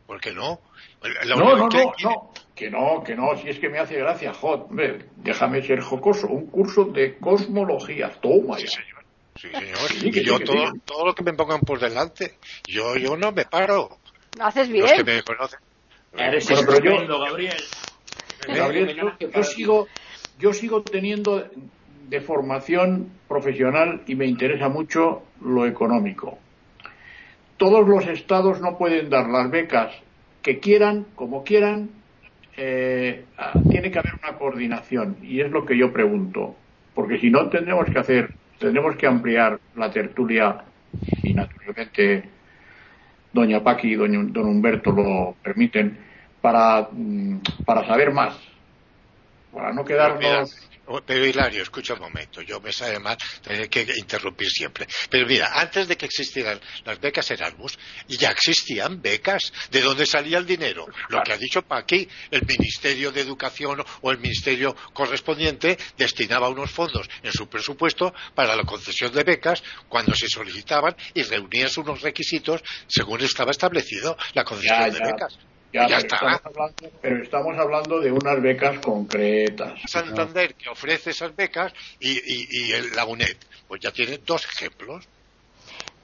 ¿por 0.05 0.19
qué 0.19 0.31
no? 0.31 0.61
no, 1.35 1.35
no, 1.35 1.67
no, 1.67 1.93
no, 2.03 2.33
que 2.55 2.69
no, 2.69 3.03
que 3.03 3.15
no, 3.15 3.37
si 3.37 3.49
es 3.49 3.59
que 3.59 3.69
me 3.69 3.79
hace 3.79 3.95
gracia, 3.95 4.33
Jod, 4.33 4.69
déjame 5.17 5.61
ser 5.63 5.81
jocoso, 5.81 6.27
un 6.27 6.47
curso 6.47 6.85
de 6.85 7.17
cosmología, 7.17 8.11
toma 8.21 8.57
sí, 8.57 8.67
Señor. 8.67 9.03
Sí, 9.35 9.49
señor. 9.51 9.91
y 9.91 10.23
yo 10.23 10.39
todo, 10.39 10.71
todo, 10.85 11.05
lo 11.07 11.15
que 11.15 11.23
me 11.23 11.33
pongan 11.33 11.61
por 11.61 11.79
delante, 11.79 12.37
yo, 12.67 12.95
yo 12.95 13.17
no 13.17 13.31
me 13.31 13.45
paro. 13.45 13.99
Lo 14.35 14.45
haces 14.45 14.69
bien. 14.69 14.83
Los 14.83 14.93
que 14.93 15.03
me 15.03 15.21
conocen. 15.23 15.59
Eres 16.13 16.47
Bueno, 16.47 16.63
pero 16.67 17.05
yo- 17.05 17.19
Gabriel. 17.19 17.63
Gabriel, 18.47 18.89
Un 18.89 19.17
yo, 19.19 19.29
yo 19.29 19.43
sigo, 19.43 19.87
yo 20.37 20.53
sigo 20.53 20.83
teniendo 20.83 21.49
de 21.87 22.21
formación 22.21 23.11
profesional 23.27 24.03
y 24.07 24.15
me 24.15 24.25
interesa 24.25 24.69
mucho 24.69 25.23
lo 25.41 25.65
económico. 25.65 26.37
Todos 27.63 27.87
los 27.87 28.05
estados 28.07 28.59
no 28.59 28.77
pueden 28.77 29.09
dar 29.09 29.29
las 29.29 29.49
becas 29.49 29.95
que 30.41 30.59
quieran, 30.59 31.05
como 31.15 31.45
quieran. 31.45 31.91
eh, 32.57 33.25
ah, 33.37 33.53
tiene 33.69 33.89
que 33.89 33.99
haber 33.99 34.11
una 34.21 34.37
coordinación 34.37 35.15
y 35.21 35.39
es 35.39 35.49
lo 35.49 35.65
que 35.65 35.77
yo 35.77 35.93
pregunto, 35.93 36.57
porque 36.93 37.19
si 37.19 37.29
no 37.29 37.47
tendremos 37.49 37.89
que 37.89 37.99
hacer, 37.99 38.31
tendremos 38.59 38.97
que 38.97 39.07
ampliar 39.07 39.61
la 39.77 39.89
tertulia 39.91 40.65
y 41.23 41.33
naturalmente 41.33 42.29
doña 43.31 43.63
Paqui 43.63 43.93
y 43.93 43.95
don 43.95 44.37
Humberto 44.45 44.91
lo 44.91 45.37
permiten 45.41 45.97
para, 46.41 46.89
mm, 46.91 47.37
para 47.63 47.87
saber 47.87 48.11
más, 48.11 48.35
para 49.53 49.71
no 49.73 49.83
Pero, 49.85 50.15
mira, 50.17 50.45
quedarnos. 50.45 50.55
pero 51.05 51.25
Hilario, 51.25 51.63
escucha 51.63 51.93
un 51.93 52.01
momento, 52.01 52.41
yo 52.41 52.59
me 52.59 52.73
sabe 52.73 52.99
mal 52.99 53.17
tener 53.41 53.69
que 53.69 53.85
interrumpir 53.97 54.49
siempre. 54.49 54.85
Pero 55.09 55.25
mira, 55.27 55.51
antes 55.53 55.87
de 55.87 55.95
que 55.95 56.05
existieran 56.05 56.59
las 56.85 56.99
becas 56.99 57.29
Erasmus, 57.31 57.77
ya 58.07 58.29
existían 58.31 59.01
becas. 59.01 59.53
¿De 59.71 59.81
dónde 59.81 60.05
salía 60.05 60.37
el 60.39 60.45
dinero? 60.45 60.85
Lo 61.09 61.21
que 61.23 61.33
ha 61.33 61.37
dicho 61.37 61.61
Paqui, 61.61 62.07
el 62.31 62.45
Ministerio 62.45 63.11
de 63.11 63.21
Educación 63.21 63.83
o 64.01 64.11
el 64.11 64.17
Ministerio 64.19 64.75
correspondiente 64.93 65.77
destinaba 65.97 66.49
unos 66.49 66.71
fondos 66.71 67.09
en 67.21 67.31
su 67.31 67.47
presupuesto 67.47 68.13
para 68.35 68.55
la 68.55 68.63
concesión 68.63 69.13
de 69.13 69.23
becas 69.23 69.63
cuando 69.87 70.13
se 70.15 70.27
solicitaban 70.27 70.95
y 71.13 71.23
reunías 71.23 71.77
unos 71.77 72.01
requisitos 72.01 72.61
según 72.87 73.21
estaba 73.21 73.51
establecido 73.51 74.17
la 74.33 74.43
concesión 74.43 74.79
Ya, 74.79 74.89
de 74.89 74.99
becas. 74.99 75.37
Ya, 75.73 75.87
ya 75.87 75.97
pero, 75.97 75.97
está. 75.97 76.15
estamos 76.15 76.41
hablando, 76.45 76.91
pero 77.01 77.23
estamos 77.23 77.57
hablando 77.57 77.99
de 77.99 78.11
unas 78.11 78.41
becas 78.41 78.79
concretas. 78.79 79.79
Santander 79.87 80.55
que 80.55 80.69
ofrece 80.69 81.09
esas 81.09 81.35
becas 81.35 81.73
y, 81.99 82.11
y- 82.11 82.47
y 82.51 82.71
el- 82.73 82.95
la 82.95 83.05
UNED. 83.05 83.37
Pues 83.67 83.81
ya 83.81 83.91
tiene 83.91 84.19
dos 84.19 84.45
ejemplos. 84.45 85.09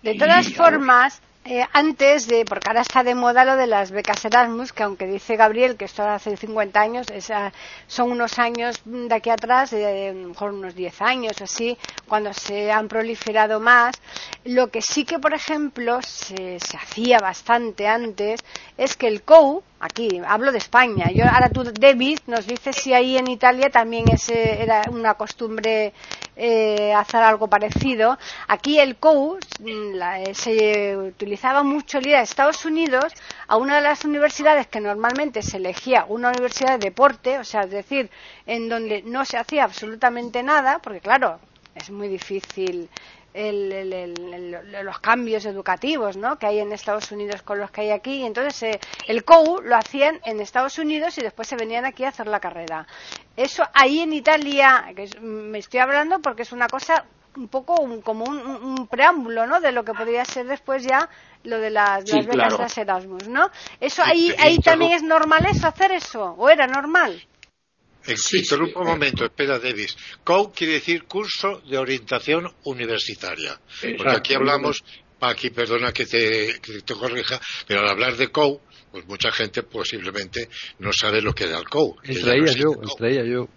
De 0.02 0.16
todas 0.16 0.48
Y, 0.48 0.54
formas, 0.54 1.22
eh, 1.52 1.66
antes 1.74 2.28
de, 2.28 2.46
porque 2.46 2.70
ahora 2.70 2.82
está 2.82 3.04
de 3.04 3.16
moda 3.16 3.44
lo 3.44 3.56
de 3.56 3.66
las 3.66 3.90
becas 3.90 4.24
Erasmus, 4.24 4.72
que 4.72 4.84
aunque 4.84 5.08
dice 5.08 5.36
Gabriel 5.36 5.78
que 5.78 5.86
esto 5.86 6.04
hace 6.04 6.38
50 6.38 6.80
años, 6.80 7.08
son 7.88 8.12
unos 8.12 8.38
años 8.38 8.80
de 8.86 9.16
aquí 9.16 9.32
atrás, 9.32 9.72
de, 9.72 10.14
mejor 10.14 10.54
unos 10.54 10.76
10 10.76 11.02
años 11.02 11.42
así, 11.42 11.76
cuando 12.08 12.36
se 12.36 12.72
han 12.72 12.88
proliferado 12.88 13.60
más. 13.60 13.96
Lo 14.44 14.68
que 14.68 14.84
sí 14.84 15.06
que, 15.06 15.18
por 15.18 15.34
ejemplo, 15.34 16.00
se, 16.04 16.60
se 16.60 16.78
hacía 16.78 17.18
bastante 17.18 17.88
antes 17.88 18.42
es 18.78 18.96
que 18.96 19.08
el 19.08 19.24
COU, 19.24 19.64
aquí 19.80 20.22
hablo 20.28 20.52
de 20.52 20.58
España, 20.58 21.12
yo 21.12 21.26
ahora 21.28 21.50
tú, 21.50 21.64
David, 21.64 22.20
nos 22.28 22.46
dices 22.46 22.76
si 22.76 22.94
ahí 22.94 23.18
en 23.18 23.28
Italia 23.30 23.70
también 23.70 24.06
era 24.30 24.84
una 24.92 25.14
costumbre 25.16 25.94
eh, 26.36 26.94
hacer 26.94 27.22
algo 27.22 27.48
parecido. 27.48 28.18
Aquí 28.48 28.80
el 28.80 28.96
COU 28.98 29.38
mm, 29.60 29.94
la- 29.96 30.22
eh, 30.22 30.34
se 30.34 30.98
utilizaba 30.98 31.64
mucho 31.64 31.98
el 32.00 32.08
ir 32.08 32.16
a 32.16 32.22
Estados 32.22 32.66
Unidos 32.66 33.14
a 33.48 33.58
una 33.58 33.76
de 33.78 33.82
las 33.82 34.06
universidades 34.06 34.68
que 34.68 34.80
normalmente 34.82 35.42
se 35.42 35.58
elegía 35.58 36.06
una 36.08 36.30
universidad 36.30 36.78
de 36.80 36.86
deporte, 36.86 37.38
o 37.40 37.44
sea, 37.44 37.62
es 37.64 37.72
decir, 37.72 38.10
en 38.46 38.70
donde 38.70 39.02
no 39.04 39.26
se 39.26 39.38
hacía 39.38 39.64
absolutamente 39.64 40.44
nada, 40.44 40.80
porque 40.80 41.00
claro, 41.02 41.40
es 41.76 41.90
muy 41.90 42.08
difícil 42.08 42.90
el- 43.34 43.72
el- 43.72 43.94
el- 43.94 44.86
los 44.86 45.00
cambios 45.00 45.46
educativos 45.46 46.18
¿no? 46.18 46.38
que 46.38 46.48
hay 46.48 46.60
en 46.60 46.72
Estados 46.72 47.12
Unidos 47.12 47.42
con 47.44 47.60
los 47.60 47.72
que 47.72 47.82
hay 47.82 47.92
aquí. 47.92 48.22
Y 48.22 48.26
entonces 48.26 48.64
eh, 48.64 48.80
el 49.08 49.24
COU 49.24 49.62
lo 49.62 49.76
hacían 49.76 50.20
en 50.26 50.40
Estados 50.40 50.78
Unidos 50.80 51.18
y 51.18 51.22
después 51.22 51.48
se 51.48 51.56
venían 51.56 51.86
aquí 51.86 52.04
a 52.04 52.10
hacer 52.10 52.28
la 52.28 52.40
carrera. 52.40 52.88
Eso 53.38 53.64
ahí 53.74 54.00
en 54.00 54.14
Italia, 54.14 54.92
que 54.96 55.04
es- 55.04 55.20
me 55.22 55.60
estoy 55.60 55.80
hablando 55.80 56.20
porque 56.20 56.42
es 56.44 56.52
una 56.52 56.68
cosa 56.68 57.06
un 57.38 57.48
poco 57.48 57.80
un- 57.80 58.02
como 58.02 58.26
un, 58.26 58.38
un- 58.40 58.88
preámbulo 58.88 59.46
¿no? 59.46 59.62
de 59.62 59.72
lo 59.72 59.86
que 59.86 59.94
podría 59.94 60.26
ser 60.26 60.48
después 60.48 60.84
ya 60.84 61.08
lo 61.44 61.60
de 61.60 61.70
las, 61.70 62.04
Sí, 62.04 62.16
las 62.18 62.26
becas 62.26 62.36
claro. 62.36 62.58
de 62.58 62.64
las 62.64 62.78
Erasmus. 62.78 63.28
¿no? 63.30 63.50
Eso 63.80 64.02
ahí, 64.04 64.34
ahí 64.40 64.58
también 64.60 64.94
es 64.94 65.04
normal 65.04 65.46
eso, 65.46 65.68
hacer 65.68 65.92
eso, 65.92 66.34
o 66.38 66.50
era 66.50 66.66
normal. 66.68 67.24
Interrumpo 68.08 68.80
un 68.80 68.88
momento, 68.88 69.26
espera, 69.26 69.60
Davis. 69.60 69.96
COU 70.24 70.52
quiere 70.54 70.74
decir 70.74 71.04
curso 71.04 71.62
de 71.70 71.78
orientación 71.78 72.52
universitaria. 72.64 73.60
Porque 73.98 74.16
aquí 74.16 74.34
hablamos, 74.34 74.84
aquí 75.20 75.50
perdona 75.50 75.92
que 75.92 76.06
te, 76.06 76.60
que 76.62 76.82
te 76.82 76.94
corrija, 76.94 77.40
pero 77.68 77.82
al 77.82 77.90
hablar 77.90 78.16
de 78.16 78.30
COU, 78.30 78.62
pues 78.92 79.06
mucha 79.06 79.32
gente 79.32 79.64
posiblemente 79.64 80.50
no 80.80 80.92
sabe 80.94 81.22
lo 81.22 81.34
que 81.34 81.44
era 81.44 81.60
el 81.60 81.70
COU. 81.70 81.98
ellas 82.04 82.56
yo, 82.56 82.72
ellas 83.00 83.26
yo. 83.28 83.48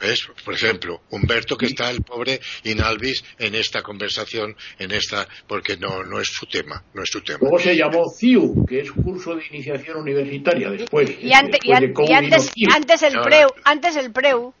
¿Ves? 0.00 0.28
Por 0.44 0.54
ejemplo, 0.54 1.02
Humberto, 1.10 1.56
que 1.56 1.66
está 1.66 1.90
el 1.90 2.02
pobre 2.02 2.40
Inalvis 2.64 3.24
en 3.38 3.54
esta 3.56 3.82
conversación, 3.82 4.56
en 4.78 4.92
esta, 4.92 5.26
porque 5.46 5.76
no, 5.76 6.04
no 6.04 6.20
es 6.20 6.28
su 6.28 6.46
tema, 6.46 6.84
no 6.94 7.02
es 7.02 7.08
su 7.10 7.20
tema. 7.22 7.38
Luego 7.40 7.58
se 7.58 7.74
llamó 7.76 8.08
CIU, 8.08 8.64
que 8.66 8.80
es 8.80 8.92
curso 8.92 9.34
de 9.34 9.44
iniciación 9.46 9.96
universitaria. 9.98 10.70
Después, 10.70 11.10
Y, 11.20 11.32
ante- 11.32 11.58
y 11.62 11.70
después 11.70 11.76
an- 11.76 11.80
de 11.86 11.92
COU 11.92 12.06
y 12.08 12.12
antes, 12.12 12.50
antes 12.74 13.02
el 13.02 13.20
preu, 13.22 13.48
antes 13.64 13.96
el 13.96 14.12
preu. 14.12 14.54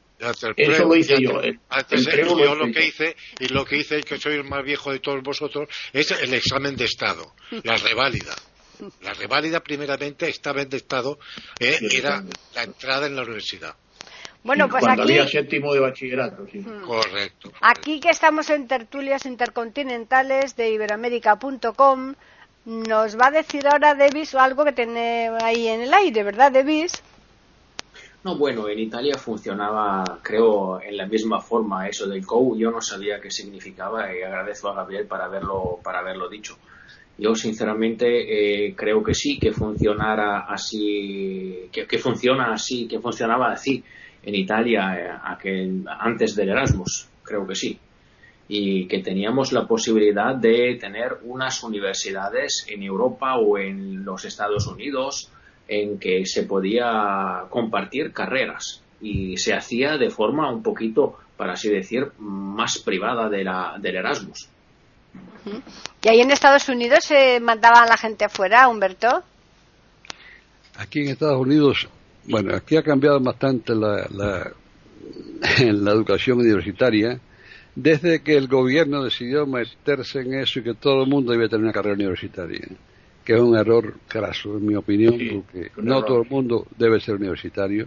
Eso 0.56 0.84
lo 0.88 0.96
hice 0.96 1.14
yo, 1.20 1.40
el- 1.40 1.60
Antes, 1.68 2.00
el 2.00 2.12
preu 2.12 2.36
lo 2.36 2.44
yo 2.44 2.54
lo 2.56 2.72
que 2.72 2.86
hice, 2.86 3.16
y 3.38 3.46
lo 3.48 3.64
que 3.64 3.76
hice, 3.76 4.00
que 4.00 4.18
soy 4.18 4.34
el 4.34 4.42
más 4.44 4.64
viejo 4.64 4.90
de 4.90 4.98
todos 4.98 5.22
vosotros, 5.22 5.68
es 5.92 6.10
el 6.10 6.34
examen 6.34 6.74
de 6.74 6.86
Estado, 6.86 7.34
la 7.62 7.76
reválida. 7.76 8.34
La 9.02 9.12
reválida, 9.14 9.60
primeramente, 9.60 10.28
estaba 10.28 10.62
en 10.62 10.68
de 10.68 10.76
Estado, 10.78 11.18
eh, 11.60 11.78
era 11.92 12.24
la 12.54 12.62
entrada 12.64 13.06
en 13.06 13.14
la 13.16 13.22
universidad. 13.22 13.74
Bueno, 14.44 14.68
pues 14.68 14.84
cuando 14.84 15.02
aquí, 15.02 15.12
había 15.12 15.28
séptimo 15.28 15.74
de 15.74 15.80
bachillerato, 15.80 16.46
sí. 16.46 16.64
Correcto. 16.84 17.52
aquí 17.60 18.00
que 18.00 18.10
estamos 18.10 18.48
en 18.50 18.68
tertulias 18.68 19.26
intercontinentales 19.26 20.56
de 20.56 20.70
iberoamérica.com, 20.70 22.14
nos 22.66 23.18
va 23.18 23.26
a 23.26 23.30
decir 23.30 23.66
ahora 23.66 23.94
Davis 23.94 24.34
algo 24.34 24.64
que 24.64 24.72
tiene 24.72 25.30
ahí 25.42 25.66
en 25.66 25.80
el 25.80 25.92
aire, 25.92 26.22
¿verdad, 26.22 26.52
Davis? 26.52 27.02
No, 28.24 28.36
bueno, 28.36 28.68
en 28.68 28.78
Italia 28.78 29.16
funcionaba, 29.16 30.04
creo, 30.22 30.80
en 30.80 30.96
la 30.96 31.06
misma 31.06 31.40
forma 31.40 31.88
eso 31.88 32.06
del 32.06 32.26
COU. 32.26 32.58
Yo 32.58 32.70
no 32.70 32.80
sabía 32.80 33.20
qué 33.20 33.30
significaba 33.30 34.14
y 34.14 34.22
agradezco 34.22 34.68
a 34.68 34.74
Gabriel 34.74 35.06
para 35.06 35.26
haberlo, 35.26 35.78
para 35.82 36.00
haberlo 36.00 36.28
dicho. 36.28 36.58
Yo, 37.16 37.34
sinceramente, 37.34 38.66
eh, 38.66 38.74
creo 38.76 39.02
que 39.02 39.14
sí, 39.14 39.38
que 39.38 39.52
funcionara 39.52 40.40
así, 40.40 41.68
que, 41.72 41.86
que 41.86 41.98
funciona 41.98 42.52
así, 42.52 42.86
que 42.86 42.98
funcionaba 42.98 43.52
así 43.52 43.82
en 44.28 44.34
Italia 44.34 44.94
eh, 44.98 45.10
aquel- 45.24 45.84
antes 45.88 46.34
del 46.36 46.50
Erasmus. 46.50 47.08
Creo 47.22 47.46
que 47.46 47.54
sí. 47.54 47.78
Y 48.48 48.86
que 48.86 48.98
teníamos 49.00 49.52
la 49.52 49.66
posibilidad 49.66 50.34
de 50.34 50.76
tener 50.80 51.18
unas 51.24 51.62
universidades 51.62 52.66
en 52.68 52.82
Europa 52.82 53.36
o 53.36 53.56
en 53.58 54.04
los 54.04 54.24
Estados 54.24 54.66
Unidos 54.66 55.30
en 55.66 55.98
que 55.98 56.24
se 56.26 56.42
podía 56.44 57.44
compartir 57.50 58.12
carreras 58.12 58.82
y 59.00 59.36
se 59.36 59.54
hacía 59.54 59.96
de 59.98 60.10
forma 60.10 60.50
un 60.50 60.62
poquito, 60.62 61.18
para 61.36 61.52
así 61.54 61.68
decir, 61.70 62.08
más 62.18 62.78
privada 62.78 63.28
de 63.28 63.44
la, 63.44 63.76
del 63.78 63.96
Erasmus. 63.96 64.48
Y 66.02 66.08
ahí 66.08 66.20
en 66.20 66.30
Estados 66.30 66.68
Unidos 66.68 67.00
se 67.04 67.38
mandaba 67.40 67.82
a 67.82 67.86
la 67.86 67.96
gente 67.96 68.24
afuera, 68.24 68.68
Humberto. 68.68 69.22
Aquí 70.76 71.00
en 71.00 71.08
Estados 71.08 71.40
Unidos, 71.40 71.88
bueno, 72.28 72.54
aquí 72.54 72.76
ha 72.76 72.82
cambiado 72.82 73.20
bastante 73.20 73.74
la, 73.74 74.06
la, 74.10 74.52
la 75.72 75.90
educación 75.92 76.38
universitaria 76.38 77.20
desde 77.74 78.22
que 78.22 78.36
el 78.36 78.48
gobierno 78.48 79.04
decidió 79.04 79.46
meterse 79.46 80.20
en 80.20 80.34
eso 80.34 80.58
y 80.58 80.62
que 80.64 80.74
todo 80.74 81.04
el 81.04 81.08
mundo 81.08 81.30
debe 81.32 81.48
tener 81.48 81.62
una 81.64 81.72
carrera 81.72 81.94
universitaria, 81.94 82.66
que 83.24 83.34
es 83.34 83.40
un 83.40 83.56
error 83.56 83.94
craso, 84.08 84.56
en 84.58 84.66
mi 84.66 84.74
opinión, 84.74 85.16
Sí, 85.16 85.28
porque 85.30 85.70
no 85.76 85.98
error. 85.98 86.06
todo 86.06 86.22
el 86.22 86.28
mundo 86.28 86.66
debe 86.76 86.98
ser 87.00 87.14
universitario. 87.16 87.86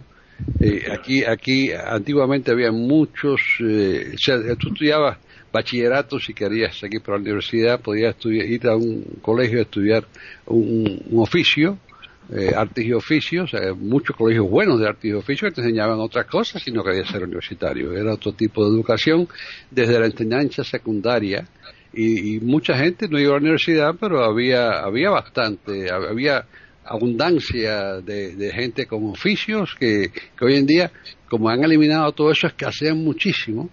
Eh, 0.60 0.84
aquí, 0.90 1.24
aquí 1.24 1.70
antiguamente 1.72 2.50
había 2.50 2.72
muchos, 2.72 3.40
eh, 3.60 4.12
o 4.14 4.18
sea, 4.18 4.38
tú 4.56 4.68
estudiabas 4.68 5.18
bachillerato 5.52 6.18
si 6.18 6.32
querías 6.32 6.74
seguir 6.78 7.02
por 7.02 7.14
la 7.16 7.20
universidad, 7.20 7.78
podías 7.80 8.14
estudiar, 8.16 8.46
ir 8.46 8.66
a 8.66 8.74
un 8.74 9.04
colegio 9.20 9.58
a 9.58 9.62
estudiar 9.62 10.04
un, 10.46 11.02
un 11.10 11.20
oficio, 11.22 11.76
eh, 12.34 12.52
artes 12.56 12.84
y 12.84 12.92
oficios, 12.92 13.52
eh, 13.52 13.72
muchos 13.72 14.16
colegios 14.16 14.48
buenos 14.48 14.80
de 14.80 14.88
artes 14.88 15.04
y 15.04 15.12
oficios 15.12 15.50
que 15.50 15.56
te 15.56 15.60
enseñaban 15.60 16.00
otras 16.00 16.26
cosas 16.26 16.62
si 16.62 16.70
no 16.70 16.82
querías 16.82 17.08
ser 17.08 17.22
universitario. 17.24 17.92
Era 17.94 18.14
otro 18.14 18.32
tipo 18.32 18.64
de 18.64 18.74
educación 18.74 19.28
desde 19.70 20.00
la 20.00 20.06
enseñanza 20.06 20.64
secundaria 20.64 21.46
y, 21.92 22.40
mucha 22.40 22.78
gente 22.78 23.06
no 23.06 23.18
iba 23.18 23.32
a 23.32 23.34
la 23.34 23.42
universidad, 23.42 23.94
pero 24.00 24.24
había, 24.24 24.80
había 24.80 25.10
bastante, 25.10 25.90
había 25.90 26.46
abundancia 26.84 28.00
de, 28.00 28.50
gente 28.54 28.86
con 28.86 29.10
oficios 29.10 29.74
que, 29.78 30.10
que 30.10 30.44
hoy 30.44 30.56
en 30.56 30.66
día, 30.66 30.90
como 31.28 31.50
han 31.50 31.62
eliminado 31.62 32.12
todo 32.12 32.30
eso, 32.30 32.46
escasean 32.46 33.04
muchísimo 33.04 33.68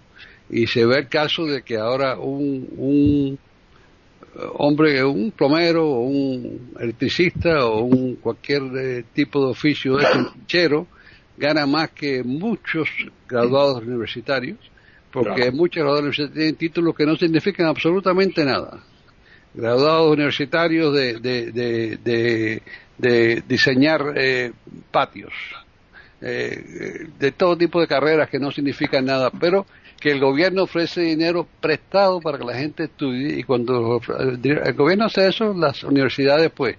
y 0.50 0.66
se 0.66 0.84
ve 0.84 0.98
el 0.98 1.08
caso 1.08 1.46
de 1.46 1.62
que 1.62 1.78
ahora 1.78 2.18
un, 2.18 2.68
un 2.76 3.38
hombre, 4.54 5.02
un 5.04 5.32
plomero 5.32 5.88
o 5.88 6.00
un 6.00 6.72
electricista 6.78 7.66
o 7.66 7.82
un 7.82 8.16
cualquier 8.16 8.62
eh, 8.76 9.04
tipo 9.12 9.44
de 9.44 9.50
oficio 9.50 9.96
de 9.96 10.06
pinchero 10.06 10.86
gana 11.36 11.66
más 11.66 11.90
que 11.90 12.22
muchos 12.22 12.88
graduados 13.28 13.82
universitarios, 13.82 14.58
porque 15.10 15.50
muchos 15.50 15.82
graduados 15.82 16.02
universitarios 16.02 16.34
tienen 16.34 16.56
títulos 16.56 16.94
que 16.94 17.06
no 17.06 17.16
significan 17.16 17.66
absolutamente 17.66 18.44
nada. 18.44 18.84
Graduados 19.54 20.12
universitarios 20.12 20.94
de, 20.94 21.18
de, 21.18 22.62
de, 22.98 23.42
diseñar 23.48 24.12
eh, 24.16 24.52
patios, 24.92 25.32
eh, 26.20 27.08
de 27.18 27.32
todo 27.32 27.56
tipo 27.56 27.80
de 27.80 27.88
carreras 27.88 28.28
que 28.28 28.38
no 28.38 28.52
significan 28.52 29.06
nada, 29.06 29.30
pero 29.30 29.66
que 30.00 30.10
el 30.10 30.18
gobierno 30.18 30.64
ofrece 30.64 31.02
dinero 31.02 31.46
prestado 31.60 32.20
para 32.20 32.38
que 32.38 32.44
la 32.44 32.54
gente 32.54 32.84
estudie 32.84 33.38
y 33.38 33.42
cuando 33.42 34.00
el 34.18 34.74
gobierno 34.74 35.04
hace 35.04 35.28
eso, 35.28 35.52
las 35.54 35.84
universidades 35.84 36.50
pues 36.50 36.76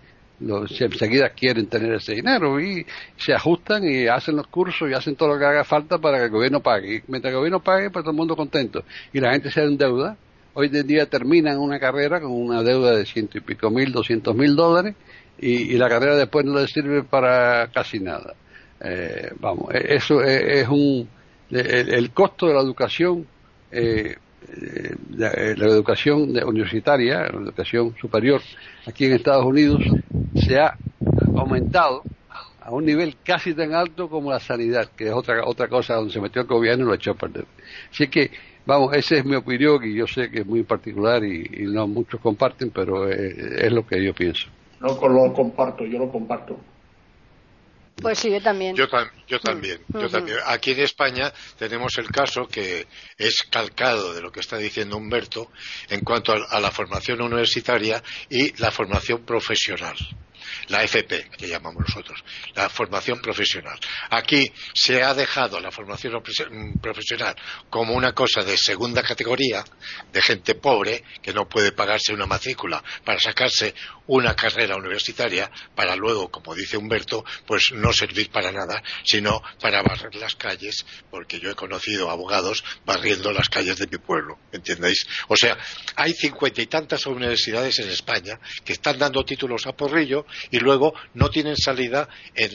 enseguida 0.80 1.30
quieren 1.30 1.68
tener 1.68 1.94
ese 1.94 2.16
dinero 2.16 2.60
y 2.60 2.86
se 3.18 3.34
ajustan 3.34 3.84
y 3.84 4.08
hacen 4.08 4.36
los 4.36 4.48
cursos 4.48 4.90
y 4.90 4.94
hacen 4.94 5.16
todo 5.16 5.30
lo 5.30 5.40
que 5.40 5.46
haga 5.46 5.64
falta 5.64 6.00
para 6.00 6.18
que 6.18 6.26
el 6.26 6.32
gobierno 6.32 6.62
pague. 6.62 6.96
Y 6.96 7.02
mientras 7.08 7.32
el 7.32 7.38
gobierno 7.38 7.62
pague, 7.62 7.90
pues 7.92 8.04
todo 8.04 8.12
el 8.12 8.18
mundo 8.18 8.36
contento. 8.36 8.84
Y 9.14 9.20
la 9.20 9.32
gente 9.32 9.52
se 9.52 9.62
endeuda. 9.64 10.18
Hoy 10.54 10.70
en 10.74 10.88
día 10.88 11.06
terminan 11.06 11.60
una 11.60 11.80
carrera 11.80 12.20
con 12.20 12.32
una 12.32 12.64
deuda 12.64 12.96
de 12.96 13.06
ciento 13.06 13.38
y 13.38 13.42
pico 13.42 13.70
mil, 13.70 13.92
doscientos 13.92 14.36
mil 14.36 14.56
dólares 14.56 14.96
y, 15.40 15.78
la 15.78 15.90
carrera 15.90 16.16
después 16.16 16.46
no 16.46 16.60
les 16.60 16.70
sirve 16.72 17.04
para 17.04 17.68
casi 17.74 18.00
nada. 18.00 18.36
Eh, 18.84 19.32
vamos, 19.40 19.74
e, 19.74 19.96
eso 19.96 20.22
es, 20.24 20.68
un 20.68 21.08
el, 21.52 22.12
costo 22.12 22.48
de 22.48 22.54
la 22.54 22.62
educación 22.62 23.28
eh, 23.72 24.16
eh, 24.50 24.96
la, 25.16 25.30
educación 25.30 26.36
universitaria, 26.46 27.20
la 27.32 27.42
educación 27.42 27.96
superior 28.00 28.42
aquí 28.86 29.06
en 29.06 29.14
Estados 29.14 29.46
Unidos 29.46 29.82
se 30.36 30.60
ha 30.60 30.76
aumentado 31.36 32.04
a 32.62 32.72
un 32.72 32.86
nivel 32.86 33.16
casi 33.24 33.54
tan 33.54 33.74
alto 33.74 34.10
como 34.10 34.32
la 34.32 34.40
sanidad, 34.40 34.90
que 34.96 35.08
es 35.08 35.14
otra 35.14 35.44
otra 35.46 35.68
cosa 35.68 35.96
donde 35.96 36.14
se 36.14 36.22
metió 36.22 36.42
el 36.42 36.48
gobierno 36.48 36.86
y 36.86 36.88
lo 36.88 36.94
echó 36.94 37.12
a 37.12 37.16
perder. 37.16 37.46
Así 37.92 38.08
que, 38.08 38.32
vamos, 38.66 38.96
esa 38.96 39.16
es 39.16 39.26
mi 39.26 39.36
opinión 39.36 39.84
y 39.84 39.96
yo 39.96 40.08
sé 40.08 40.30
que 40.30 40.40
es 40.40 40.46
muy 40.46 40.64
particular 40.64 41.24
y, 41.24 41.66
no 41.68 41.88
muchos 41.88 42.20
comparten, 42.20 42.72
pero 42.72 43.08
es 43.10 43.72
lo 43.72 43.86
que 43.86 44.04
yo 44.04 44.14
pienso. 44.14 44.48
No 44.80 44.88
lo 44.90 45.34
comparto, 45.34 45.86
yo 45.86 46.00
lo 46.00 46.12
comparto. 46.12 46.58
Pues 47.96 48.20
sí, 48.20 48.32
yo 48.32 48.42
también. 48.42 48.76
Yo, 48.76 48.88
yo 49.28 49.40
también, 49.40 49.80
yo 49.90 50.10
también. 50.10 50.38
Aquí 50.46 50.72
en 50.72 50.80
España 50.80 51.32
tenemos 51.58 51.98
el 51.98 52.08
caso 52.08 52.48
que 52.48 52.88
es 53.18 53.44
calcado 53.44 54.14
de 54.14 54.22
lo 54.22 54.32
que 54.32 54.40
está 54.40 54.58
diciendo 54.58 54.98
Humberto 54.98 55.52
en 55.90 56.02
cuanto 56.02 56.34
a 56.34 56.60
la 56.60 56.72
formación 56.72 57.22
universitaria 57.22 58.02
y 58.30 58.58
la 58.60 58.72
formación 58.72 59.24
profesional 59.24 59.96
la 60.68 60.84
FP, 60.84 61.30
que 61.38 61.48
llamamos 61.48 61.84
nosotros, 61.88 62.24
la 62.56 62.70
formación 62.70 63.20
profesional. 63.22 63.78
Aquí 64.10 64.52
se 64.74 65.04
ha 65.04 65.14
dejado 65.14 65.60
la 65.60 65.72
formación 65.72 66.14
mm, 66.14 66.80
profesional 66.80 67.36
como 67.70 67.94
una 67.94 68.14
cosa 68.14 68.44
de 68.44 68.58
segunda 68.58 69.04
categoría, 69.04 69.64
de 70.12 70.22
gente 70.22 70.56
pobre 70.56 71.04
que 71.22 71.34
no 71.34 71.48
puede 71.48 71.72
pagarse 71.72 72.14
una 72.14 72.26
matrícula 72.26 72.84
para 73.04 73.20
sacarse 73.20 73.74
una 74.12 74.36
carrera 74.36 74.76
universitaria 74.76 75.50
para 75.74 75.96
luego, 75.96 76.30
como 76.30 76.54
dice 76.54 76.76
Humberto, 76.76 77.24
pues 77.46 77.72
no 77.74 77.94
servir 77.94 78.30
para 78.30 78.52
nada, 78.52 78.84
sino 79.06 79.42
para 79.62 79.82
barrer 79.82 80.14
las 80.16 80.36
calles, 80.36 80.86
porque 81.10 81.40
yo 81.40 81.50
he 81.50 81.56
conocido 81.56 82.10
abogados 82.10 82.62
barriendo 82.86 83.32
las 83.32 83.48
calles 83.48 83.78
de 83.78 83.88
mi 83.88 83.98
pueblo, 84.00 84.38
¿entendéis? 84.52 85.08
O 85.30 85.38
sea, 85.38 85.58
hay 85.96 86.12
cincuenta 86.12 86.62
y 86.62 86.68
tantas 86.68 87.06
universidades 87.06 87.80
en 87.80 87.90
España 87.90 88.38
que 88.66 88.74
están 88.74 89.00
dando 89.00 89.24
títulos 89.24 89.66
a 89.66 89.72
porrillo 89.72 90.26
y 90.50 90.60
luego 90.60 90.94
no 91.14 91.30
tienen 91.30 91.56
salida 91.56 92.10
en, 92.36 92.52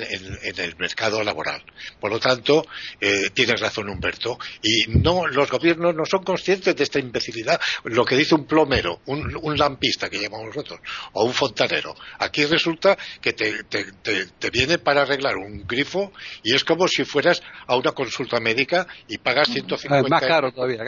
el 0.59 0.77
mercado 0.77 1.25
laboral. 1.25 1.65
Por 1.99 2.11
lo 2.11 2.21
tanto, 2.21 2.67
eh, 3.01 3.31
tienes 3.33 3.59
razón 3.59 3.89
Humberto, 3.89 4.39
y 4.63 4.91
no 4.99 5.27
los 5.27 5.51
gobiernos 5.51 5.95
no 5.95 6.05
son 6.05 6.23
conscientes 6.23 6.77
de 6.77 6.85
esta 6.85 6.99
imbecilidad. 6.99 7.59
Lo 7.85 8.05
que 8.05 8.17
dice 8.17 8.35
un 8.35 8.45
plomero, 8.45 9.01
un, 9.07 9.57
lampista 9.57 10.11
que 10.11 10.21
llamamos 10.21 10.49
nosotros, 10.49 10.81
o 11.15 11.25
un 11.25 11.33
fontanero. 11.47 11.95
Aquí 12.19 12.45
resulta 12.45 12.97
que 13.21 13.33
te, 13.33 14.51
viene 14.51 14.79
para 14.79 15.03
arreglar 15.03 15.37
un 15.37 15.67
grifo 15.67 16.13
y 16.43 16.55
es 16.55 16.65
como 16.65 16.87
si 16.89 17.05
fueras 17.05 17.43
a 17.67 17.77
una 17.77 17.93
consulta 17.93 18.41
médica 18.41 18.87
y 19.09 19.19
pagas 19.19 19.49
150 19.49 20.05
Es 20.05 20.11
más 20.11 20.23
caro 20.23 20.53
todavía. 20.53 20.79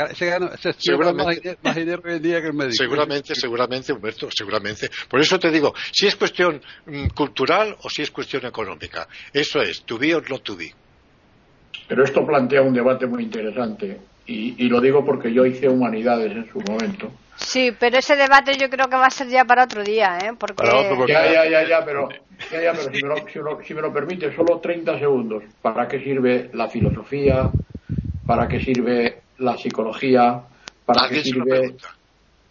seguramente, 0.78 1.58
más, 1.62 1.76
dinero 1.76 2.02
hoy 2.04 2.14
en 2.14 2.22
día 2.22 2.40
que 2.40 2.48
el 2.48 2.54
médico. 2.54 2.74
Seguramente, 2.74 3.34
seguramente, 3.34 3.92
Humberto, 3.92 4.28
seguramente. 4.30 4.90
Por 5.08 5.20
eso 5.20 5.38
te 5.38 5.50
digo, 5.50 5.74
si 5.92 6.06
es 6.06 6.16
cuestión 6.16 6.60
mm, 6.86 7.08
cultural 7.08 7.76
o 7.82 7.90
si 7.90 8.02
es 8.02 8.10
cuestión 8.10 8.46
económica. 8.46 9.08
Eso 9.32 9.60
es, 9.60 9.82
to 9.82 9.98
be 9.98 10.14
or 10.14 10.28
not 10.30 10.42
to 10.42 10.56
be. 10.56 10.72
Pero 11.86 12.04
esto 12.04 12.26
plantea 12.26 12.62
un 12.62 12.74
debate 12.74 13.06
muy 13.06 13.22
interesante 13.22 13.98
y, 14.26 14.68
lo 14.68 14.80
digo 14.80 15.04
porque 15.04 15.32
yo 15.32 15.46
hice 15.46 15.68
humanidades 15.68 16.32
en 16.32 16.46
su 16.52 16.60
momento. 16.60 17.10
Sí, 17.48 17.72
pero 17.80 17.96
ese 17.96 18.14
debate 18.14 18.58
yo 18.58 18.68
creo 18.68 18.88
que 18.88 18.96
va 18.96 19.06
a 19.06 19.10
ser 19.10 19.26
ya 19.28 19.42
para 19.46 19.64
otro 19.64 19.82
día, 19.82 20.18
¿eh? 20.22 20.32
Porque... 20.38 20.66
Ya, 21.08 21.32
ya, 21.32 21.48
ya, 21.48 21.66
ya, 21.66 21.82
pero, 21.82 22.06
ya, 22.52 22.60
ya, 22.60 22.72
pero 22.72 22.92
si, 22.92 23.02
me 23.02 23.08
lo, 23.08 23.64
si, 23.64 23.74
me 23.74 23.80
lo, 23.80 23.90
permite, 23.90 24.36
solo 24.36 24.58
30 24.58 24.98
segundos. 24.98 25.44
¿Para 25.62 25.88
qué 25.88 25.98
sirve 26.00 26.50
la 26.52 26.68
filosofía? 26.68 27.50
¿Para 28.26 28.46
qué 28.46 28.60
sirve 28.60 29.22
la 29.38 29.56
psicología? 29.56 30.42
¿Para 30.84 31.08
qué 31.08 31.22
sirve 31.22 31.74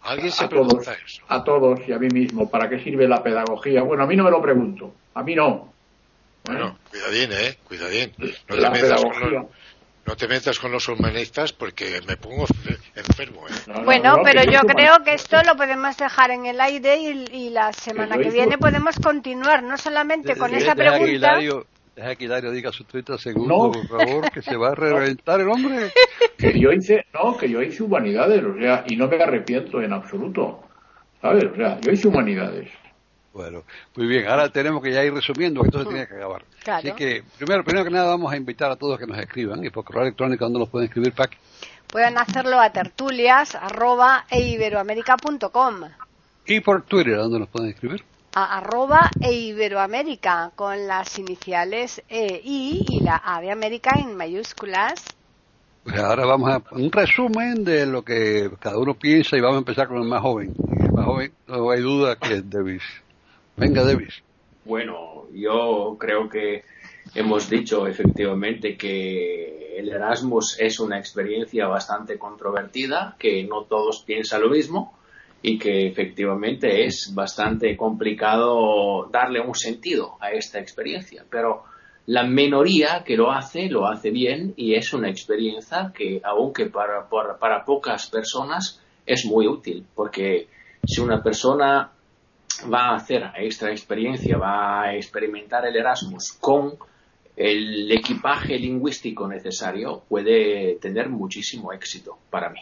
¿Alguien 0.02 0.32
se 0.32 0.44
a 0.44 0.48
pregunta 0.48 0.76
todos, 0.82 0.88
eso? 0.88 1.22
A 1.28 1.44
todos 1.44 1.80
y 1.86 1.92
a 1.92 1.98
mí 1.98 2.08
mismo. 2.12 2.50
¿Para 2.50 2.68
qué 2.68 2.80
sirve 2.82 3.06
la 3.06 3.22
pedagogía? 3.22 3.82
Bueno, 3.84 4.02
a 4.02 4.06
mí 4.08 4.16
no 4.16 4.24
me 4.24 4.32
lo 4.32 4.42
pregunto. 4.42 4.94
A 5.14 5.22
mí 5.22 5.36
no. 5.36 5.72
Bueno, 6.44 6.76
cuidadín, 6.90 7.30
¿eh? 7.32 7.56
Cuidadín. 7.62 8.12
No 8.18 8.56
te, 8.56 8.70
metas 8.70 9.00
con 9.04 9.32
los, 9.32 9.46
no 10.08 10.16
te 10.16 10.26
metas 10.26 10.58
con 10.58 10.72
los 10.72 10.88
humanistas 10.88 11.52
porque 11.52 12.00
me 12.08 12.16
pongo 12.16 12.46
enfermo. 12.94 13.46
¿eh? 13.46 13.82
bueno, 13.84 14.16
pero 14.24 14.42
yo 14.50 14.60
creo 14.60 15.04
que 15.04 15.12
esto 15.12 15.36
lo 15.46 15.54
podemos 15.54 15.98
dejar 15.98 16.30
en 16.30 16.46
el 16.46 16.58
aire 16.62 16.96
y, 16.96 17.50
la 17.50 17.74
semana 17.74 18.16
que, 18.16 18.30
viene 18.30 18.56
podemos 18.56 18.96
continuar, 18.96 19.62
no 19.62 19.76
solamente 19.76 20.34
con 20.36 20.54
esa 20.54 20.74
pregunta. 20.74 21.38
Deja 21.94 22.14
que 22.14 22.28
Dario 22.28 22.52
diga 22.52 22.70
sus 22.70 22.86
30 22.86 23.18
segundos, 23.18 23.76
por 23.76 23.88
favor, 23.88 24.30
que 24.30 24.40
se 24.40 24.56
va 24.56 24.68
a 24.68 24.74
reventar 24.76 25.40
el 25.40 25.48
hombre. 25.48 25.90
Que 26.38 26.52
yo 26.60 26.70
hice, 26.70 27.04
no, 27.12 27.36
que 27.36 27.50
yo 27.50 27.60
hice 27.60 27.82
humanidades, 27.82 28.44
o 28.44 28.56
sea, 28.56 28.84
y 28.86 28.94
no 28.94 29.08
me 29.08 29.20
arrepiento 29.20 29.82
en 29.82 29.92
absoluto. 29.92 30.60
¿Sabes? 31.20 31.46
O 31.52 31.56
sea, 31.56 31.80
yo 31.80 31.90
hice 31.90 32.06
humanidades. 32.06 32.70
Bueno, 33.32 33.62
muy 33.94 34.06
bien, 34.06 34.26
ahora 34.26 34.50
tenemos 34.50 34.82
que 34.82 34.92
ya 34.92 35.04
ir 35.04 35.12
resumiendo, 35.12 35.60
que 35.62 35.68
esto 35.68 35.80
se 35.80 35.88
tiene 35.88 36.06
que 36.06 36.14
acabar. 36.14 36.44
Así 36.66 36.92
que, 36.92 37.22
primero, 37.36 37.62
primero 37.62 37.84
que 37.84 37.90
nada, 37.90 38.08
vamos 38.08 38.32
a 38.32 38.36
invitar 38.36 38.70
a 38.70 38.76
todos 38.76 38.98
que 38.98 39.06
nos 39.06 39.18
escriban, 39.18 39.64
y 39.64 39.70
por 39.70 39.84
correo 39.84 40.02
electrónico, 40.02 40.44
¿dónde 40.44 40.58
nos 40.58 40.68
pueden 40.68 40.88
escribir, 40.88 41.12
Pac? 41.12 41.36
Pueden 41.86 42.18
hacerlo 42.18 42.60
a 42.60 42.70
tertulias, 42.70 43.54
arroba, 43.54 44.26
e 44.30 44.40
Y 46.46 46.60
por 46.60 46.82
Twitter, 46.82 47.16
¿dónde 47.16 47.38
nos 47.38 47.48
pueden 47.48 47.70
escribir? 47.70 48.04
a 48.34 48.58
arroba 48.58 49.10
e 49.20 49.32
Iberoamérica 49.32 50.52
con 50.54 50.86
las 50.86 51.18
iniciales 51.18 52.02
EI 52.08 52.84
y 52.88 53.00
la 53.00 53.20
A 53.24 53.40
de 53.40 53.50
América 53.50 53.98
en 53.98 54.16
mayúsculas. 54.16 55.02
Pues 55.82 55.98
ahora 55.98 56.26
vamos 56.26 56.50
a 56.50 56.62
un 56.72 56.92
resumen 56.92 57.64
de 57.64 57.86
lo 57.86 58.02
que 58.02 58.50
cada 58.60 58.78
uno 58.78 58.94
piensa 58.94 59.36
y 59.36 59.40
vamos 59.40 59.56
a 59.56 59.58
empezar 59.58 59.88
con 59.88 59.96
el 59.96 60.08
más 60.08 60.20
joven. 60.20 60.54
El 60.78 60.92
más 60.92 61.06
joven, 61.06 61.32
no 61.46 61.70
hay 61.70 61.80
duda 61.80 62.16
que 62.16 62.34
es 62.34 62.50
Davis. 62.50 62.82
Venga, 63.58 63.82
Davis. 63.82 64.22
Bueno, 64.64 65.26
yo 65.32 65.96
creo 65.98 66.28
que 66.28 66.62
hemos 67.14 67.50
dicho 67.50 67.86
efectivamente 67.86 68.76
que 68.76 69.78
el 69.78 69.88
Erasmus 69.88 70.58
es 70.60 70.78
una 70.78 70.98
experiencia 70.98 71.66
bastante 71.66 72.18
controvertida, 72.18 73.16
que 73.18 73.44
no 73.44 73.64
todos 73.64 74.04
piensan 74.06 74.42
lo 74.42 74.50
mismo 74.50 74.96
y 75.42 75.58
que 75.58 75.86
efectivamente 75.86 76.84
es 76.84 77.12
bastante 77.14 77.76
complicado 77.76 79.08
darle 79.10 79.40
un 79.40 79.54
sentido 79.54 80.16
a 80.20 80.30
esta 80.32 80.58
experiencia, 80.58 81.24
pero 81.28 81.64
la 82.06 82.24
minoría 82.24 83.04
que 83.04 83.16
lo 83.16 83.30
hace 83.30 83.68
lo 83.68 83.86
hace 83.86 84.10
bien 84.10 84.54
y 84.56 84.74
es 84.74 84.92
una 84.92 85.10
experiencia 85.10 85.92
que 85.94 86.20
aunque 86.24 86.66
para, 86.66 87.08
para, 87.08 87.64
pocas 87.64 88.08
personas 88.08 88.80
es 89.04 89.26
muy 89.26 89.46
útil 89.46 89.84
porque 89.94 90.48
si 90.86 91.00
una 91.00 91.22
persona 91.22 91.92
va 92.72 92.90
a 92.90 92.96
hacer 92.96 93.22
esta 93.38 93.70
experiencia, 93.70 94.36
va 94.36 94.82
a 94.82 94.94
experimentar 94.94 95.66
el 95.66 95.76
Erasmus 95.76 96.32
con 96.40 96.74
el 97.36 97.90
equipaje 97.92 98.58
lingüístico 98.58 99.28
necesario, 99.28 100.02
puede 100.08 100.76
tener 100.80 101.08
muchísimo 101.08 101.72
éxito 101.72 102.18
para 102.30 102.50
mí. 102.50 102.60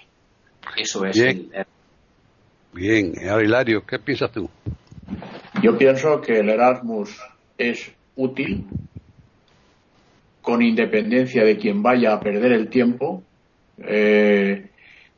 Eso 0.76 1.04
es 1.06 1.18
el, 1.18 1.50
Bien, 2.76 3.14
Hilario, 3.14 3.86
¿qué 3.86 3.98
piensas 3.98 4.30
tú? 4.30 4.50
Yo 5.62 5.78
pienso 5.78 6.20
que 6.20 6.40
el 6.40 6.50
Erasmus 6.50 7.18
es 7.56 7.90
útil 8.16 8.66
con 10.42 10.60
independencia 10.60 11.42
de 11.42 11.56
quien 11.56 11.82
vaya 11.82 12.12
a 12.12 12.20
perder 12.20 12.52
el 12.52 12.68
tiempo 12.68 13.22
eh, 13.78 14.68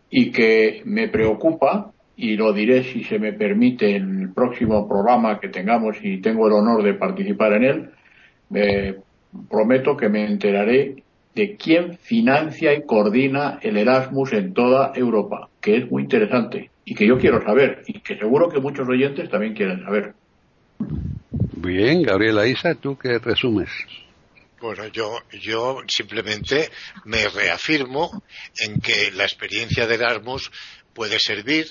y 0.08 0.30
que 0.30 0.82
me 0.84 1.08
preocupa 1.08 1.92
y 2.18 2.36
lo 2.36 2.52
diré 2.52 2.82
si 2.82 3.04
se 3.04 3.20
me 3.20 3.32
permite 3.32 3.94
en 3.94 4.22
el 4.22 4.34
próximo 4.34 4.88
programa 4.88 5.38
que 5.38 5.48
tengamos 5.48 5.96
y 6.02 6.20
tengo 6.20 6.48
el 6.48 6.54
honor 6.54 6.82
de 6.82 6.94
participar 6.94 7.52
en 7.52 7.64
él, 7.64 7.90
me 8.50 8.96
prometo 9.48 9.96
que 9.96 10.08
me 10.08 10.26
enteraré 10.26 11.04
de 11.36 11.56
quién 11.56 11.96
financia 11.96 12.74
y 12.74 12.82
coordina 12.84 13.60
el 13.62 13.76
Erasmus 13.76 14.32
en 14.32 14.52
toda 14.52 14.90
Europa, 14.96 15.48
que 15.60 15.76
es 15.76 15.90
muy 15.90 16.02
interesante 16.02 16.70
y 16.84 16.96
que 16.96 17.06
yo 17.06 17.18
quiero 17.18 17.40
saber 17.40 17.82
y 17.86 18.00
que 18.00 18.18
seguro 18.18 18.48
que 18.48 18.58
muchos 18.58 18.88
oyentes 18.88 19.30
también 19.30 19.54
quieren 19.54 19.84
saber. 19.84 20.14
Bien, 21.56 22.02
Gabriela 22.02 22.48
Isa, 22.48 22.74
¿tú 22.74 22.98
qué 22.98 23.20
resumes? 23.20 23.70
Bueno, 24.60 24.88
yo, 24.88 25.18
yo 25.40 25.82
simplemente 25.86 26.68
me 27.04 27.28
reafirmo 27.28 28.24
en 28.58 28.80
que 28.80 29.12
la 29.14 29.22
experiencia 29.22 29.86
de 29.86 29.94
Erasmus 29.94 30.50
puede 30.92 31.20
servir 31.20 31.66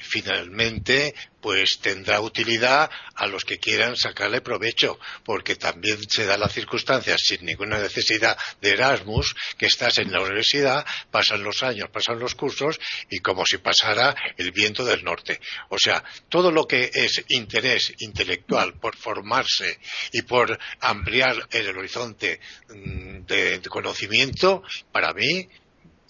finalmente 0.00 1.14
pues 1.40 1.78
tendrá 1.80 2.20
utilidad 2.20 2.90
a 3.14 3.26
los 3.26 3.44
que 3.44 3.58
quieran 3.58 3.96
sacarle 3.96 4.40
provecho, 4.40 4.98
porque 5.24 5.56
también 5.56 5.98
se 6.08 6.26
da 6.26 6.36
la 6.36 6.48
circunstancia 6.48 7.16
sin 7.18 7.44
ninguna 7.44 7.78
necesidad 7.78 8.36
de 8.60 8.70
Erasmus, 8.70 9.34
que 9.58 9.66
estás 9.66 9.98
en 9.98 10.12
la 10.12 10.20
universidad, 10.20 10.84
pasan 11.10 11.42
los 11.42 11.62
años, 11.62 11.88
pasan 11.90 12.18
los 12.18 12.34
cursos 12.34 12.78
y 13.08 13.20
como 13.20 13.44
si 13.46 13.58
pasara 13.58 14.14
el 14.36 14.52
viento 14.52 14.84
del 14.84 15.02
norte. 15.02 15.40
O 15.70 15.78
sea, 15.78 16.04
todo 16.28 16.50
lo 16.50 16.66
que 16.66 16.90
es 16.92 17.24
interés 17.28 17.94
intelectual 17.98 18.78
por 18.78 18.96
formarse 18.96 19.78
y 20.12 20.22
por 20.22 20.58
ampliar 20.80 21.48
el 21.50 21.76
horizonte 21.76 22.40
mm, 22.68 23.24
de 23.24 23.62
conocimiento, 23.68 24.62
para 24.92 25.12
mí 25.14 25.48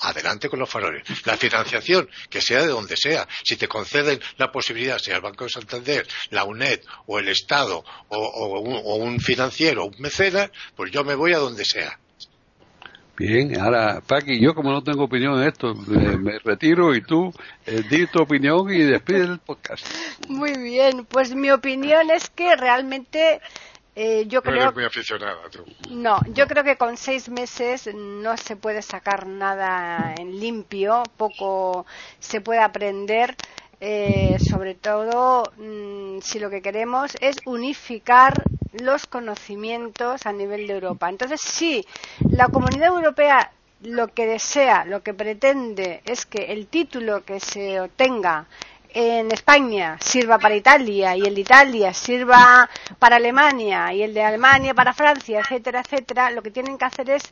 adelante 0.01 0.49
con 0.49 0.59
los 0.59 0.69
faroles. 0.69 1.03
La 1.25 1.37
financiación, 1.37 2.09
que 2.29 2.41
sea 2.41 2.63
de 2.63 2.69
donde 2.69 2.97
sea. 2.97 3.27
Si 3.45 3.57
te 3.57 3.69
conceden 3.69 4.21
la 4.37 4.51
posibilidad, 4.51 4.99
sea 4.99 5.17
el 5.17 5.23
Banco 5.23 5.45
de 5.45 5.51
Santander, 5.51 6.07
la 6.31 6.45
UNED 6.45 6.81
o 7.07 7.19
el 7.19 7.29
Estado 7.29 7.85
o, 8.09 8.97
un, 8.97 9.21
financiero, 9.21 9.87
un 9.87 9.95
mecenas, 9.99 10.51
pues 10.77 10.91
yo 10.91 11.05
me 11.05 11.15
voy 11.15 11.33
a 11.33 11.39
donde 11.39 11.65
sea. 11.65 11.99
Bien, 13.17 13.61
ahora, 13.61 14.01
Paqui, 14.01 14.41
yo 14.41 14.55
como 14.55 14.73
no 14.73 14.83
tengo 14.83 15.05
opinión 15.05 15.43
en 15.43 15.49
esto, 15.49 15.75
me, 15.75 16.39
retiro 16.39 16.95
y 16.95 17.03
tú 17.03 17.31
eh, 17.67 17.83
di 17.91 18.07
tu 18.07 18.23
opinión 18.23 18.73
y 18.73 18.79
despide 18.79 19.25
el 19.25 19.39
podcast. 19.41 19.87
Muy 20.27 20.57
bien, 20.57 21.05
pues 21.05 21.35
mi 21.35 21.51
opinión 21.51 22.11
es 22.11 22.31
que 22.31 22.57
realmente 22.57 23.43
eh, 24.03 24.25
yo 24.29 24.41
no 24.43 24.51
creo 24.51 24.73
muy 24.73 24.85
aficionada 24.85 25.43
tú. 25.51 25.63
No, 25.91 26.21
yo 26.33 26.47
creo 26.47 26.65
que 26.65 26.77
con 26.77 26.97
seis 26.97 27.29
meses 27.29 27.91
no 27.95 28.35
se 28.39 28.57
puede 28.57 28.81
sacar 28.81 29.27
nada 29.27 30.15
en 30.19 30.41
limpio, 30.41 31.03
poco 31.19 31.85
se 32.19 32.41
puede 32.41 32.61
aprender. 32.61 33.37
Eh, 33.83 34.37
sobre 34.51 34.75
todo 34.75 35.53
mm, 35.57 36.21
si 36.21 36.39
lo 36.39 36.51
que 36.51 36.61
queremos 36.61 37.13
es 37.21 37.37
unificar 37.47 38.35
los 38.73 39.07
conocimientos 39.07 40.25
a 40.27 40.33
nivel 40.33 40.67
de 40.67 40.75
Europa. 40.75 41.09
Entonces, 41.09 41.41
si 41.43 41.87
la 42.31 42.49
comunidad 42.49 42.89
europea 42.89 43.53
lo 43.83 44.09
que 44.09 44.27
desea, 44.27 44.85
lo 44.85 45.03
que 45.03 45.15
pretende 45.15 46.03
es 46.05 46.25
que 46.27 46.53
el 46.53 46.67
título 46.69 47.25
que 47.25 47.41
se 47.41 47.81
obtenga 47.81 48.47
en 48.95 49.31
España 49.33 49.99
sirva 50.01 50.39
para 50.39 50.57
Italia 50.57 51.17
y 51.17 51.23
el 51.23 51.35
de 51.35 51.41
Italia 51.41 51.95
sirva 51.95 52.69
para 52.99 53.17
Alemania 53.17 53.93
y 53.93 54.03
el 54.03 54.15
de 54.15 54.23
Alemania 54.23 54.75
para 54.75 54.93
Francia, 54.93 55.41
etcétera, 55.41 55.81
etcétera, 55.81 56.31
lo 56.31 56.43
que 56.43 56.51
tienen 56.51 56.79
que 56.79 56.85
hacer 56.85 57.11
es 57.11 57.23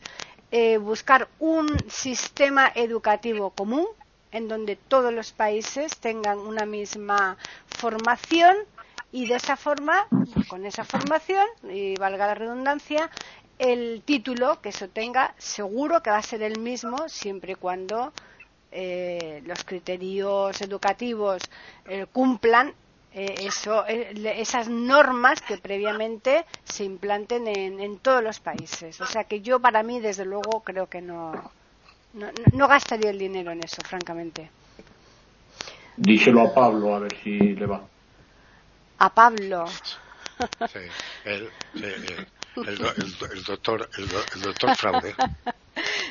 eh, 0.51 0.79
buscar 0.79 1.29
un 1.39 1.69
sistema 1.91 2.73
educativo 2.75 3.51
común 3.51 3.87
en 4.31 4.49
donde 4.49 4.77
todos 4.77 5.13
los 5.13 5.33
países 5.33 5.97
tengan 5.99 6.39
una 6.39 6.67
misma 6.67 7.37
formación 7.67 8.57
y 9.11 9.27
de 9.27 9.37
esa 9.37 9.57
forma, 9.57 10.07
con 10.49 10.67
esa 10.67 10.85
formación, 10.85 11.47
y 11.71 11.97
valga 11.97 12.27
la 12.27 12.35
redundancia, 12.35 13.11
el 13.59 14.03
título 14.05 14.61
que 14.61 14.71
se 14.71 14.85
obtenga 14.85 15.35
seguro 15.39 16.03
que 16.03 16.11
va 16.11 16.19
a 16.19 16.23
ser 16.23 16.43
el 16.43 16.61
mismo 16.61 17.09
siempre 17.09 17.53
y 17.53 17.57
cuando 17.57 18.13
eh, 18.71 19.43
los 19.47 19.65
criterios 19.65 20.61
educativos 20.61 21.43
eh, 21.87 22.07
cumplan 22.13 22.75
eh, 23.15 23.35
eso, 23.47 23.87
esas 23.87 24.69
normas 24.69 25.41
que 25.41 25.57
previamente 25.57 26.45
se 26.65 26.85
implanten 26.85 27.49
en, 27.49 27.99
todos 27.99 28.23
los 28.23 28.41
países. 28.41 29.01
O 29.01 29.07
sea 29.07 29.25
que 29.25 29.41
yo, 29.41 29.59
para 29.59 29.83
mí, 29.83 30.01
desde 30.01 30.27
luego, 30.27 30.63
creo 30.63 30.87
que 30.87 31.01
no, 31.01 31.33
no, 32.13 32.69
gastaría 32.69 33.11
el 33.11 33.19
dinero 33.19 33.53
en 33.53 33.65
eso, 33.65 33.81
francamente. 33.83 34.51
Díselo 35.97 36.43
a 36.43 36.55
Pablo 36.55 36.95
a 36.95 36.99
ver 36.99 37.17
si 37.25 37.39
le 37.39 37.67
va. 37.67 37.81
A 38.99 39.15
Pablo. 39.15 39.65
el, 41.25 41.51
doctor, 43.47 43.89
el 43.97 44.43
doctor 44.43 44.77
Fraude. 44.77 45.15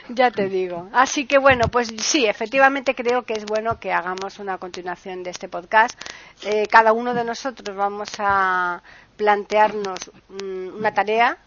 Ya 0.09 0.31
te 0.31 0.47
digo. 0.47 0.89
Así 0.93 1.25
que 1.25 1.37
bueno, 1.37 1.67
pues 1.67 1.93
sí, 1.99 2.25
efectivamente 2.25 2.95
creo 2.95 3.23
que 3.23 3.33
es 3.33 3.45
bueno 3.45 3.79
que 3.79 3.91
hagamos 3.91 4.39
una 4.39 4.57
continuación 4.57 5.23
de 5.23 5.31
este 5.31 5.49
podcast. 5.49 5.99
Eh, 6.43 6.65
cada 6.67 6.93
uno 6.93 7.13
de 7.13 7.25
nosotros 7.25 7.75
vamos 7.75 8.09
a 8.19 8.81
plantearnos 9.17 10.11
mm, 10.29 10.77
una 10.77 10.93
tarea 10.93 11.37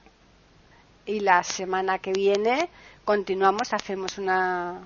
y 1.06 1.20
la 1.20 1.42
semana 1.42 1.98
que 1.98 2.12
viene 2.12 2.68
continuamos, 3.04 3.72
hacemos 3.72 4.18
una, 4.18 4.78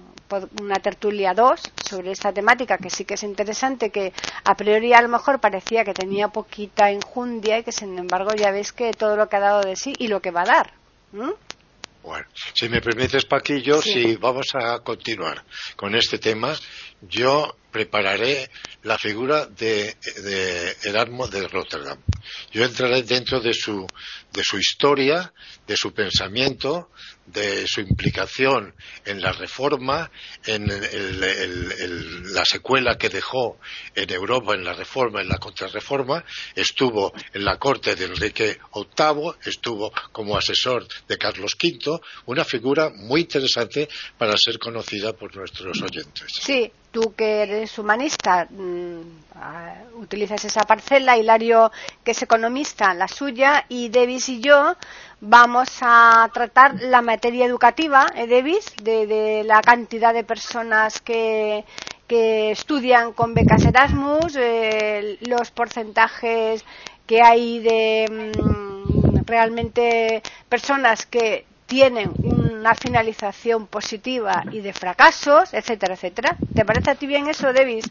una 0.62 0.76
tertulia 0.76 1.34
2 1.34 1.60
sobre 1.84 2.12
esta 2.12 2.32
temática 2.32 2.78
que 2.78 2.88
sí 2.88 3.04
que 3.04 3.14
es 3.14 3.22
interesante, 3.22 3.90
que 3.90 4.12
a 4.44 4.54
priori 4.54 4.94
a 4.94 5.02
lo 5.02 5.08
mejor 5.08 5.40
parecía 5.40 5.84
que 5.84 5.92
tenía 5.92 6.28
poquita 6.28 6.90
enjundia 6.90 7.58
y 7.58 7.64
que 7.64 7.72
sin 7.72 7.98
embargo 7.98 8.30
ya 8.34 8.50
ves 8.50 8.72
que 8.72 8.92
todo 8.92 9.16
lo 9.16 9.28
que 9.28 9.36
ha 9.36 9.40
dado 9.40 9.60
de 9.62 9.76
sí 9.76 9.92
y 9.98 10.08
lo 10.08 10.22
que 10.22 10.30
va 10.30 10.42
a 10.42 10.46
dar. 10.46 10.72
Bueno, 12.04 12.26
si 12.52 12.68
me 12.68 12.82
permites, 12.82 13.24
Paquillo, 13.24 13.80
si 13.80 14.16
vamos 14.16 14.48
a 14.52 14.80
continuar 14.80 15.42
con 15.74 15.94
este 15.94 16.18
tema, 16.18 16.54
yo 17.00 17.56
prepararé 17.72 18.50
la 18.82 18.98
figura 18.98 19.46
de, 19.46 19.96
de 20.22 20.76
Erasmo 20.82 21.26
de 21.28 21.48
Rotterdam. 21.48 21.98
Yo 22.52 22.62
entraré 22.62 23.04
dentro 23.04 23.40
de 23.40 23.54
su, 23.54 23.86
de 24.30 24.42
su 24.44 24.58
historia, 24.58 25.32
de 25.66 25.78
su 25.78 25.94
pensamiento, 25.94 26.90
de 27.26 27.66
su 27.66 27.80
implicación 27.80 28.74
en 29.04 29.20
la 29.20 29.32
reforma, 29.32 30.10
en 30.46 30.66
la 32.32 32.44
secuela 32.44 32.96
que 32.96 33.08
dejó 33.08 33.58
en 33.94 34.10
Europa 34.10 34.54
en 34.54 34.64
la 34.64 34.72
reforma, 34.72 35.20
en 35.20 35.28
la 35.28 35.38
contrarreforma, 35.38 36.24
estuvo 36.54 37.12
en 37.32 37.44
la 37.44 37.58
corte 37.58 37.96
de 37.96 38.06
Enrique 38.06 38.58
VIII, 38.74 39.32
estuvo 39.44 39.92
como 40.12 40.36
asesor 40.36 40.86
de 41.08 41.18
Carlos 41.18 41.56
V, 41.62 42.00
una 42.26 42.44
figura 42.44 42.90
muy 42.94 43.22
interesante 43.22 43.88
para 44.18 44.36
ser 44.36 44.58
conocida 44.58 45.12
por 45.12 45.34
nuestros 45.36 45.80
oyentes. 45.82 46.26
Sí, 46.40 46.70
tú 46.90 47.14
que 47.16 47.42
eres 47.42 47.78
humanista 47.78 48.46
mm, 48.50 50.00
utilizas 50.00 50.44
esa 50.44 50.62
parcela, 50.62 51.16
Hilario 51.18 51.72
que 52.04 52.12
es 52.12 52.22
economista 52.22 52.94
la 52.94 53.08
suya 53.08 53.66
y 53.68 53.88
Davis 53.88 54.28
y 54.28 54.40
yo 54.40 54.76
vamos 55.24 55.68
a 55.80 56.28
tratar 56.32 56.80
la 56.82 57.02
materia 57.02 57.46
educativa, 57.46 58.06
¿eh, 58.14 58.26
Davis, 58.26 58.74
de, 58.82 59.42
la 59.44 59.60
cantidad 59.62 60.12
de 60.12 60.24
personas 60.24 61.00
que, 61.00 61.64
que 62.06 62.50
estudian 62.50 63.12
con 63.12 63.34
becas 63.34 63.64
Erasmus, 63.64 64.36
eh, 64.36 65.18
los 65.22 65.50
porcentajes 65.50 66.64
que 67.06 67.22
hay 67.22 67.60
de 67.60 68.34
mm, 68.36 69.24
realmente 69.26 70.22
personas 70.48 71.06
que 71.06 71.46
tienen 71.66 72.12
una 72.22 72.74
finalización 72.74 73.66
positiva 73.66 74.44
y 74.52 74.60
de 74.60 74.72
fracasos, 74.72 75.54
etcétera, 75.54 75.94
etcétera. 75.94 76.36
¿Te 76.54 76.64
parece 76.64 76.90
a 76.90 76.94
ti 76.94 77.06
bien 77.06 77.28
eso, 77.28 77.52
Davis? 77.52 77.84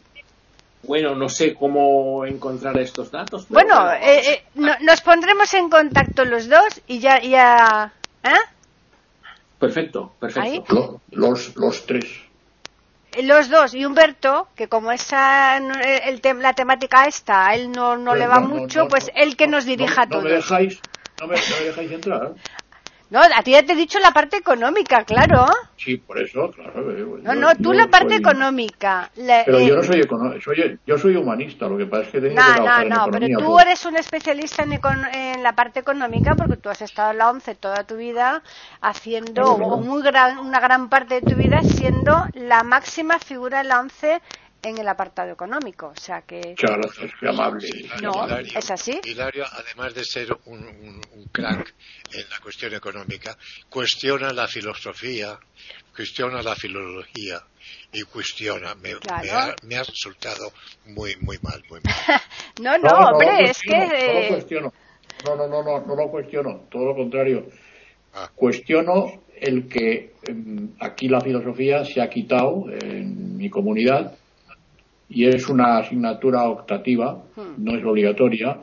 Bueno, 0.86 1.14
no 1.14 1.28
sé 1.28 1.54
cómo 1.54 2.24
encontrar 2.26 2.78
estos 2.78 3.10
datos. 3.10 3.48
Bueno, 3.48 3.90
eh, 3.92 4.20
eh, 4.28 4.44
nos 4.80 5.00
pondremos 5.00 5.52
en 5.54 5.68
contacto 5.68 6.24
los 6.24 6.48
dos 6.48 6.82
y 6.86 6.98
ya... 6.98 7.20
ya 7.20 7.92
¿eh? 8.22 8.28
Perfecto, 9.58 10.12
perfecto. 10.20 11.00
Los, 11.10 11.56
los 11.56 11.86
tres. 11.86 12.04
Los 13.22 13.48
dos 13.48 13.74
y 13.74 13.84
Humberto, 13.84 14.48
que 14.56 14.68
como 14.68 14.90
esa 14.90 15.56
el, 15.56 16.20
la 16.40 16.52
temática 16.52 17.04
esta, 17.06 17.46
a 17.46 17.54
él 17.54 17.70
no, 17.70 17.96
no 17.96 18.14
le 18.14 18.26
va 18.26 18.40
mucho, 18.40 18.88
pues 18.88 19.10
él 19.14 19.36
que 19.36 19.46
nos 19.46 19.64
dirija 19.64 20.02
a 20.02 20.08
todos. 20.08 20.24
Me 20.24 20.32
dejáis, 20.32 20.80
no, 21.20 21.28
me, 21.28 21.36
dejáis 21.36 21.92
entrar. 21.92 22.32
No, 23.14 23.20
a 23.20 23.44
ti 23.44 23.52
ya 23.52 23.62
te 23.62 23.74
he 23.74 23.76
dicho 23.76 24.00
la 24.00 24.10
parte 24.10 24.38
económica, 24.38 25.04
claro. 25.04 25.46
Sí, 25.76 25.98
por 25.98 26.18
eso, 26.18 26.50
claro. 26.50 26.82
no, 27.22 27.34
no, 27.36 27.54
tú 27.54 27.72
la 27.72 27.86
parte 27.86 28.16
económica. 28.16 29.08
pero 29.14 29.60
yo 29.60 29.76
no 29.76 29.84
soy 29.84 30.00
económico, 30.00 30.50
yo 30.84 30.98
soy 30.98 31.14
humanista, 31.14 31.68
lo 31.68 31.78
que 31.78 31.86
pasa 31.86 32.02
es 32.02 32.08
que 32.08 32.20
tengo 32.22 32.34
no, 32.34 32.56
No, 32.58 32.84
no, 32.84 33.06
pero 33.12 33.28
tú 33.38 33.52
pues. 33.52 33.66
eres 33.66 33.86
un 33.86 33.96
especialista 33.96 34.64
en, 34.64 34.72
en, 35.12 35.44
la 35.44 35.52
parte 35.52 35.78
económica 35.78 36.34
porque 36.34 36.56
tú 36.56 36.70
has 36.70 36.82
estado 36.82 37.12
en 37.12 37.18
la 37.18 37.30
ONCE 37.30 37.54
toda 37.54 37.84
tu 37.84 37.96
vida 37.96 38.42
haciendo, 38.80 39.58
muy 39.58 40.02
gran, 40.02 40.40
una 40.40 40.58
gran 40.58 40.88
parte 40.88 41.20
de 41.20 41.22
tu 41.22 41.36
vida 41.36 41.62
siendo 41.62 42.26
la 42.32 42.64
máxima 42.64 43.20
figura 43.20 43.60
en 43.60 43.68
la 43.68 43.78
ONCE 43.78 44.22
en 44.64 44.78
el 44.78 44.88
apartado 44.88 45.30
económico. 45.32 45.88
O 45.88 45.96
sea 45.96 46.22
que. 46.22 46.54
Claro, 46.56 46.82
es 47.00 47.28
amable. 47.28 47.68
No, 48.02 48.26
Hilario, 48.26 48.58
es 48.58 48.70
así. 48.70 49.00
Hilario, 49.04 49.44
además 49.52 49.94
de 49.94 50.04
ser 50.04 50.36
un, 50.46 50.60
un- 50.66 51.00
un 51.12 51.24
crack 51.32 51.74
en 52.12 52.28
la 52.30 52.38
cuestión 52.42 52.74
económica, 52.74 53.36
cuestiona 53.68 54.32
la 54.32 54.46
filosofía, 54.48 55.38
cuestiona 55.94 56.42
la 56.42 56.54
filología 56.56 57.40
y 57.92 58.02
cuestiona. 58.02 58.74
Me, 58.74 58.94
Claro. 58.94 59.22
me 59.24 59.30
ha, 59.30 59.54
me 59.62 59.76
ha 59.76 59.82
resultado 59.82 60.52
muy, 60.86 61.16
muy 61.16 61.38
mal, 61.42 61.62
muy 61.70 61.80
mal. 61.82 61.94
No, 62.60 62.78
no, 62.78 62.90
hombre, 63.10 63.50
es 63.50 63.58
que. 63.60 63.70
cuestiono, 63.70 63.88
No 63.88 64.12
lo 64.12 64.18
eh, 64.20 64.28
cuestiono. 64.28 64.72
No, 65.24 65.36
no, 65.36 65.46
no, 65.48 65.62
no, 65.62 65.86
no 65.86 65.96
lo 65.96 66.08
cuestiono. 66.10 66.66
Todo 66.70 66.86
lo 66.86 66.94
contrario. 66.94 67.46
Ah. 68.14 68.30
Cuestiono 68.34 69.22
el 69.40 69.68
que 69.68 70.12
em, 70.22 70.70
aquí 70.78 71.08
la 71.08 71.20
filosofía 71.20 71.84
se 71.84 72.00
ha 72.00 72.08
quitado 72.08 72.66
en 72.70 73.36
mi 73.36 73.50
comunidad 73.50 74.16
y 75.14 75.26
es 75.28 75.48
una 75.48 75.78
asignatura 75.78 76.44
optativa, 76.48 77.22
Hmm. 77.36 77.54
no 77.64 77.76
es 77.78 77.84
obligatoria, 77.84 78.58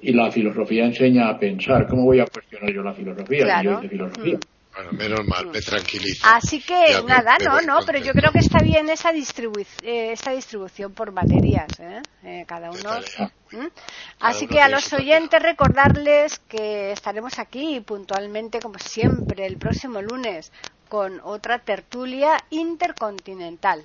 y 0.00 0.12
la 0.12 0.30
filosofía 0.30 0.84
enseña 0.86 1.28
a 1.28 1.38
pensar. 1.38 1.86
¿Cómo 1.86 2.04
voy 2.04 2.18
a 2.20 2.26
cuestionar 2.26 2.72
yo 2.72 2.82
la 2.82 2.94
filosofía? 2.94 3.44
Claro. 3.44 3.70
yo 3.72 3.78
hice 3.78 3.88
filosofía. 3.90 4.34
Hmm. 4.36 4.40
Bueno, 4.74 4.92
menos 4.92 5.20
mal, 5.26 5.46
me 5.52 5.60
tranquiliza. 5.60 6.34
Así 6.34 6.62
que 6.62 6.92
Ya 6.92 7.02
nada, 7.02 7.36
me 7.38 7.44
no, 7.44 7.60
no, 7.60 7.80
pero 7.84 7.98
yo 7.98 8.12
creo 8.14 8.32
que 8.32 8.38
está 8.38 8.58
bien 8.62 8.88
esa, 8.88 9.12
distribu 9.12 9.60
eh, 9.82 10.12
esta 10.12 10.30
distribución 10.32 10.94
por 10.94 11.12
materias, 11.12 11.68
¿eh? 11.78 12.00
Eh, 12.24 12.44
cada 12.46 12.70
uno. 12.70 12.80
tarea. 12.82 13.30
¿Mm? 13.52 13.66
Así 14.20 14.46
que 14.46 14.62
a 14.62 14.70
los 14.70 14.90
oyentes 14.94 15.42
recordarles 15.42 16.38
que 16.48 16.90
estaremos 16.92 17.38
aquí 17.38 17.80
puntualmente, 17.80 18.60
como 18.60 18.78
siempre, 18.78 19.44
el 19.46 19.58
próximo 19.58 20.00
lunes 20.00 20.50
con 20.88 21.20
otra 21.22 21.58
tertulia 21.58 22.38
intercontinental. 22.48 23.84